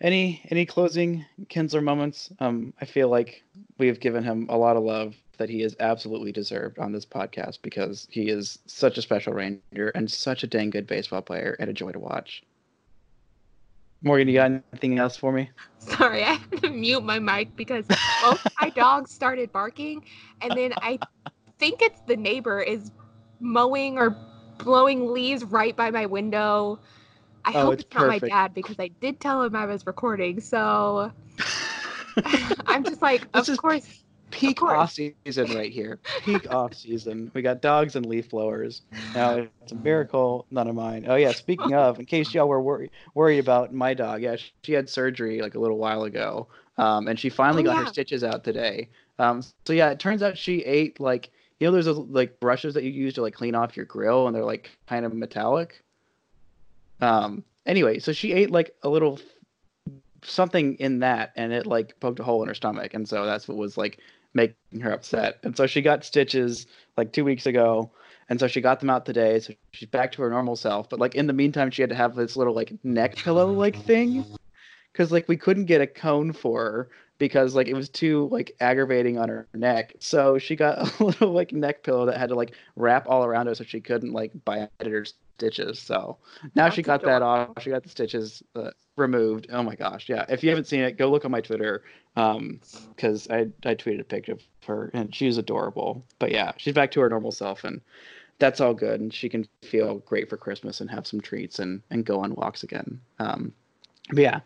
any 0.00 0.42
any 0.50 0.66
closing 0.66 1.24
Kinsler 1.46 1.82
moments? 1.82 2.30
Um, 2.40 2.72
I 2.80 2.84
feel 2.84 3.08
like 3.08 3.42
we 3.78 3.86
have 3.86 4.00
given 4.00 4.24
him 4.24 4.46
a 4.48 4.56
lot 4.56 4.76
of 4.76 4.82
love 4.82 5.14
that 5.38 5.48
he 5.48 5.62
is 5.62 5.76
absolutely 5.80 6.32
deserved 6.32 6.78
on 6.78 6.92
this 6.92 7.06
podcast 7.06 7.62
because 7.62 8.08
he 8.10 8.28
is 8.28 8.58
such 8.66 8.98
a 8.98 9.02
special 9.02 9.32
Ranger 9.32 9.88
and 9.94 10.10
such 10.10 10.42
a 10.42 10.46
dang 10.46 10.70
good 10.70 10.86
baseball 10.86 11.22
player 11.22 11.56
and 11.60 11.70
a 11.70 11.72
joy 11.72 11.92
to 11.92 11.98
watch. 11.98 12.42
Morgan, 14.02 14.28
you 14.28 14.34
got 14.34 14.50
anything 14.72 14.98
else 14.98 15.16
for 15.16 15.32
me? 15.32 15.50
Sorry, 15.78 16.22
I 16.22 16.34
had 16.34 16.62
to 16.62 16.70
mute 16.70 17.02
my 17.02 17.18
mic 17.18 17.56
because 17.56 17.84
both 18.22 18.46
my 18.60 18.70
dogs 18.76 19.10
started 19.10 19.50
barking, 19.50 20.04
and 20.40 20.52
then 20.56 20.72
I 20.76 21.00
think 21.58 21.82
it's 21.82 22.00
the 22.06 22.16
neighbor 22.16 22.60
is 22.60 22.90
mowing 23.40 23.98
or 23.98 24.10
blowing 24.58 25.12
leaves 25.12 25.44
right 25.44 25.76
by 25.76 25.90
my 25.90 26.06
window. 26.06 26.80
I 27.44 27.52
Oh, 27.54 27.70
hope 27.70 27.72
it's 27.72 27.80
it's, 27.80 27.94
not 27.94 28.06
my 28.06 28.18
dad 28.18 28.54
because 28.54 28.76
I 28.78 28.88
did 29.00 29.20
tell 29.20 29.42
him 29.42 29.56
I 29.56 29.66
was 29.66 29.86
recording. 29.86 30.40
So 30.40 31.12
I'm 32.66 32.84
just 32.84 33.02
like, 33.02 33.28
This 33.32 33.48
of 33.48 33.48
is 33.48 33.58
course. 33.58 34.04
Peak 34.30 34.58
course. 34.58 34.68
off 34.68 34.92
season 34.92 35.50
right 35.50 35.72
here. 35.72 36.00
Peak 36.16 36.50
off 36.50 36.74
season. 36.74 37.30
We 37.34 37.42
got 37.42 37.62
dogs 37.62 37.96
and 37.96 38.04
leaf 38.06 38.30
blowers. 38.30 38.82
Now 39.14 39.36
it's 39.36 39.72
a 39.72 39.76
miracle, 39.76 40.46
none 40.50 40.68
of 40.68 40.74
mine. 40.74 41.06
Oh 41.08 41.16
yeah, 41.16 41.32
speaking 41.32 41.74
of, 41.74 41.98
in 41.98 42.06
case 42.06 42.34
y'all 42.34 42.48
were 42.48 42.60
worried 42.60 42.90
worried 43.14 43.38
about 43.38 43.72
my 43.72 43.94
dog, 43.94 44.22
yeah, 44.22 44.36
she, 44.36 44.52
she 44.64 44.72
had 44.72 44.88
surgery 44.88 45.40
like 45.40 45.54
a 45.54 45.58
little 45.60 45.78
while 45.78 46.04
ago, 46.04 46.48
um, 46.76 47.08
and 47.08 47.18
she 47.18 47.30
finally 47.30 47.62
Oh, 47.62 47.64
got 47.64 47.78
her 47.78 47.86
stitches 47.86 48.22
out 48.24 48.44
today. 48.44 48.90
Um, 49.18 49.42
so 49.66 49.72
yeah, 49.72 49.90
it 49.90 49.98
turns 49.98 50.22
out 50.22 50.36
she 50.38 50.60
ate 50.64 51.00
like 51.00 51.30
you 51.60 51.66
know, 51.66 51.72
there's 51.72 51.86
those 51.86 51.98
like 52.08 52.40
brushes 52.40 52.74
that 52.74 52.84
you 52.84 52.90
use 52.90 53.14
to 53.14 53.22
like 53.22 53.34
clean 53.34 53.54
off 53.54 53.76
your 53.76 53.86
grill, 53.86 54.26
and 54.26 54.34
they're 54.34 54.44
like 54.44 54.70
kind 54.86 55.04
of 55.04 55.12
metallic. 55.14 55.82
Um. 57.00 57.44
Anyway, 57.66 57.98
so 57.98 58.12
she 58.12 58.32
ate 58.32 58.50
like 58.50 58.74
a 58.82 58.88
little 58.88 59.20
something 60.22 60.74
in 60.76 61.00
that, 61.00 61.32
and 61.36 61.52
it 61.52 61.66
like 61.66 62.00
poked 62.00 62.18
a 62.18 62.24
hole 62.24 62.42
in 62.42 62.48
her 62.48 62.54
stomach, 62.54 62.94
and 62.94 63.06
so 63.06 63.26
that's 63.26 63.46
what 63.46 63.58
was 63.58 63.76
like 63.76 63.98
making 64.32 64.80
her 64.80 64.90
upset. 64.90 65.38
And 65.42 65.54
so 65.54 65.66
she 65.66 65.82
got 65.82 66.02
stitches 66.02 66.66
like 66.96 67.12
two 67.12 67.24
weeks 67.26 67.44
ago, 67.44 67.90
and 68.30 68.40
so 68.40 68.46
she 68.46 68.62
got 68.62 68.80
them 68.80 68.88
out 68.88 69.04
today. 69.04 69.38
So 69.38 69.52
she's 69.72 69.88
back 69.88 70.12
to 70.12 70.22
her 70.22 70.30
normal 70.30 70.56
self. 70.56 70.88
But 70.88 70.98
like 70.98 71.14
in 71.14 71.26
the 71.26 71.34
meantime, 71.34 71.70
she 71.70 71.82
had 71.82 71.90
to 71.90 71.94
have 71.94 72.14
this 72.14 72.36
little 72.36 72.54
like 72.54 72.72
neck 72.84 73.16
pillow 73.16 73.52
like 73.52 73.76
thing, 73.84 74.24
because 74.92 75.12
like 75.12 75.28
we 75.28 75.36
couldn't 75.36 75.66
get 75.66 75.82
a 75.82 75.86
cone 75.86 76.32
for 76.32 76.64
her 76.64 76.88
because 77.18 77.54
like 77.54 77.68
it 77.68 77.74
was 77.74 77.88
too 77.88 78.28
like 78.30 78.56
aggravating 78.60 79.18
on 79.18 79.28
her 79.28 79.46
neck. 79.54 79.94
So 79.98 80.38
she 80.38 80.56
got 80.56 80.78
a 81.00 81.04
little 81.04 81.32
like 81.32 81.52
neck 81.52 81.82
pillow 81.82 82.06
that 82.06 82.16
had 82.16 82.30
to 82.30 82.34
like 82.34 82.54
wrap 82.76 83.06
all 83.08 83.24
around 83.24 83.46
her 83.46 83.54
so 83.54 83.64
she 83.64 83.80
couldn't 83.80 84.12
like 84.12 84.32
bite 84.44 84.70
at 84.80 84.86
her 84.86 85.04
stitches. 85.04 85.78
So 85.78 86.18
now 86.54 86.70
she 86.70 86.82
got 86.82 87.02
That's 87.02 87.08
that 87.08 87.22
off. 87.22 87.50
She 87.60 87.70
got 87.70 87.82
the 87.82 87.88
stitches 87.88 88.42
uh, 88.54 88.70
removed. 88.96 89.48
Oh 89.50 89.62
my 89.62 89.74
gosh, 89.74 90.08
yeah. 90.08 90.24
If 90.28 90.42
you 90.42 90.50
haven't 90.50 90.66
seen 90.66 90.80
it, 90.80 90.96
go 90.96 91.10
look 91.10 91.24
on 91.24 91.30
my 91.30 91.40
Twitter 91.40 91.82
um 92.16 92.60
because 92.94 93.28
I 93.30 93.48
I 93.64 93.74
tweeted 93.74 94.00
a 94.00 94.04
picture 94.04 94.32
of 94.32 94.42
her 94.66 94.90
and 94.94 95.14
she 95.14 95.26
was 95.26 95.38
adorable. 95.38 96.04
But 96.18 96.30
yeah, 96.30 96.52
she's 96.56 96.74
back 96.74 96.90
to 96.92 97.00
her 97.00 97.08
normal 97.08 97.32
self 97.32 97.64
and 97.64 97.80
that's 98.38 98.60
all 98.60 98.74
good 98.74 99.00
and 99.00 99.12
she 99.12 99.28
can 99.28 99.48
feel 99.62 99.98
great 100.00 100.30
for 100.30 100.36
Christmas 100.36 100.80
and 100.80 100.88
have 100.90 101.06
some 101.06 101.20
treats 101.20 101.58
and 101.58 101.82
and 101.90 102.04
go 102.04 102.20
on 102.20 102.34
walks 102.34 102.62
again. 102.62 103.00
Um 103.18 103.52
but 104.10 104.22
yeah. 104.22 104.40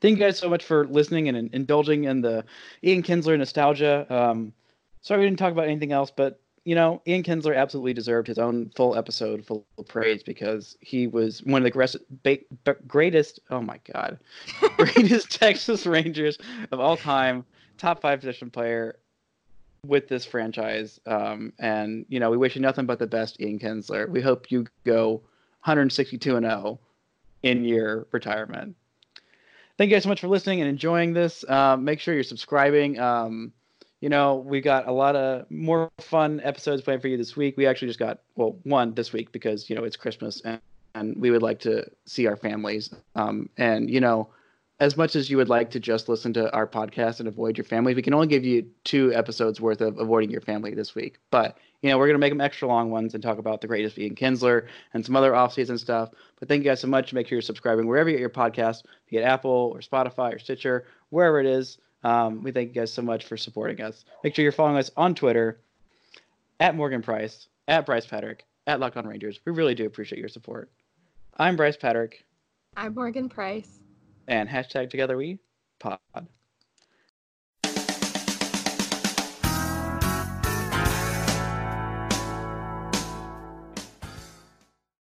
Thank 0.00 0.18
you 0.18 0.24
guys 0.24 0.38
so 0.38 0.48
much 0.48 0.64
for 0.64 0.86
listening 0.86 1.28
and 1.28 1.36
in- 1.36 1.50
indulging 1.52 2.04
in 2.04 2.20
the 2.20 2.44
Ian 2.82 3.02
Kinsler 3.02 3.38
nostalgia. 3.38 4.06
Um 4.10 4.52
sorry 5.00 5.20
we 5.20 5.26
didn't 5.26 5.38
talk 5.38 5.52
about 5.52 5.66
anything 5.66 5.92
else, 5.92 6.10
but 6.10 6.40
you 6.66 6.74
know, 6.74 7.00
Ian 7.06 7.22
Kinsler 7.22 7.56
absolutely 7.56 7.94
deserved 7.94 8.26
his 8.26 8.38
own 8.38 8.72
full 8.74 8.96
episode 8.96 9.46
full 9.46 9.64
of 9.78 9.86
praise 9.86 10.24
because 10.24 10.76
he 10.80 11.06
was 11.06 11.40
one 11.44 11.62
of 11.62 11.64
the 11.64 11.70
greatest, 11.70 11.98
greatest 12.88 13.38
oh 13.50 13.60
my 13.60 13.78
god, 13.92 14.18
greatest 14.76 15.30
Texas 15.30 15.86
Rangers 15.86 16.38
of 16.72 16.80
all 16.80 16.96
time, 16.96 17.44
top 17.78 18.00
five 18.00 18.18
position 18.18 18.50
player 18.50 18.96
with 19.86 20.08
this 20.08 20.24
franchise. 20.24 20.98
Um, 21.06 21.52
and 21.60 22.04
you 22.08 22.18
know, 22.18 22.30
we 22.30 22.36
wish 22.36 22.56
you 22.56 22.62
nothing 22.62 22.84
but 22.84 22.98
the 22.98 23.06
best, 23.06 23.40
Ian 23.40 23.60
Kinsler. 23.60 24.08
We 24.08 24.20
hope 24.20 24.50
you 24.50 24.66
go 24.84 25.22
162 25.62 26.36
and 26.36 26.46
0 26.46 26.80
in 27.44 27.64
your 27.64 28.08
retirement. 28.10 28.74
Thank 29.78 29.90
you 29.90 29.96
guys 29.96 30.04
so 30.04 30.08
much 30.08 30.20
for 30.20 30.28
listening 30.28 30.60
and 30.60 30.70
enjoying 30.70 31.12
this. 31.12 31.44
Um, 31.48 31.84
make 31.84 32.00
sure 32.00 32.14
you're 32.14 32.22
subscribing. 32.22 32.98
Um, 32.98 33.52
you 34.00 34.08
know, 34.08 34.36
we 34.36 34.60
got 34.60 34.88
a 34.88 34.92
lot 34.92 35.16
of 35.16 35.50
more 35.50 35.90
fun 35.98 36.40
episodes 36.42 36.80
planned 36.82 37.02
for 37.02 37.08
you 37.08 37.16
this 37.16 37.36
week. 37.36 37.56
We 37.56 37.66
actually 37.66 37.88
just 37.88 37.98
got 37.98 38.20
well 38.36 38.58
one 38.62 38.94
this 38.94 39.12
week 39.12 39.32
because 39.32 39.68
you 39.68 39.76
know 39.76 39.84
it's 39.84 39.96
Christmas 39.96 40.40
and, 40.42 40.60
and 40.94 41.16
we 41.16 41.30
would 41.30 41.42
like 41.42 41.60
to 41.60 41.84
see 42.06 42.26
our 42.26 42.36
families. 42.36 42.94
Um, 43.14 43.50
and 43.58 43.90
you 43.90 44.00
know, 44.00 44.28
as 44.78 44.96
much 44.96 45.16
as 45.16 45.30
you 45.30 45.38
would 45.38 45.48
like 45.48 45.70
to 45.70 45.80
just 45.80 46.08
listen 46.08 46.32
to 46.34 46.52
our 46.52 46.66
podcast 46.66 47.18
and 47.18 47.28
avoid 47.28 47.56
your 47.56 47.64
family, 47.64 47.94
we 47.94 48.02
can 48.02 48.12
only 48.12 48.26
give 48.26 48.44
you 48.44 48.66
two 48.84 49.12
episodes 49.14 49.60
worth 49.60 49.80
of 49.80 49.98
avoiding 49.98 50.30
your 50.30 50.42
family 50.42 50.74
this 50.74 50.94
week. 50.94 51.18
But 51.30 51.56
you 51.82 51.90
know, 51.90 51.98
we're 51.98 52.06
gonna 52.06 52.18
make 52.18 52.32
them 52.32 52.40
extra 52.40 52.68
long 52.68 52.90
ones 52.90 53.14
and 53.14 53.22
talk 53.22 53.38
about 53.38 53.60
the 53.60 53.68
greatest 53.68 53.98
Ian 53.98 54.14
Kinsler 54.14 54.66
and 54.92 55.04
some 55.04 55.16
other 55.16 55.34
off-season 55.34 55.78
stuff. 55.78 56.10
But 56.38 56.48
thank 56.48 56.62
you 56.64 56.70
guys 56.70 56.80
so 56.80 56.88
much. 56.88 57.12
Make 57.12 57.28
sure 57.28 57.36
you're 57.36 57.42
subscribing 57.42 57.86
wherever 57.86 58.08
you 58.08 58.16
get 58.16 58.20
your 58.20 58.30
podcast, 58.30 58.82
be 59.08 59.16
it 59.16 59.22
Apple 59.22 59.72
or 59.74 59.80
Spotify 59.80 60.34
or 60.34 60.38
Stitcher, 60.38 60.86
wherever 61.10 61.40
it 61.40 61.46
is. 61.46 61.78
Um, 62.04 62.42
we 62.42 62.52
thank 62.52 62.68
you 62.68 62.80
guys 62.80 62.92
so 62.92 63.02
much 63.02 63.24
for 63.24 63.36
supporting 63.36 63.80
us. 63.80 64.04
Make 64.22 64.34
sure 64.34 64.42
you're 64.42 64.52
following 64.52 64.76
us 64.76 64.90
on 64.96 65.14
Twitter 65.14 65.60
at 66.60 66.74
Morgan 66.74 67.02
Price, 67.02 67.48
at 67.66 67.86
Bryce 67.86 68.06
Patrick, 68.06 68.44
at 68.66 68.80
Locked 68.80 68.96
On 68.96 69.06
Rangers. 69.06 69.40
We 69.44 69.52
really 69.52 69.74
do 69.74 69.86
appreciate 69.86 70.18
your 70.18 70.28
support. 70.28 70.70
I'm 71.38 71.56
Bryce 71.56 71.76
Patrick, 71.76 72.24
I'm 72.76 72.94
Morgan 72.94 73.28
Price. 73.28 73.85
And 74.26 74.48
hashtag 74.48 74.90
Together 74.90 75.16
We 75.16 75.38
Pod. 75.78 75.98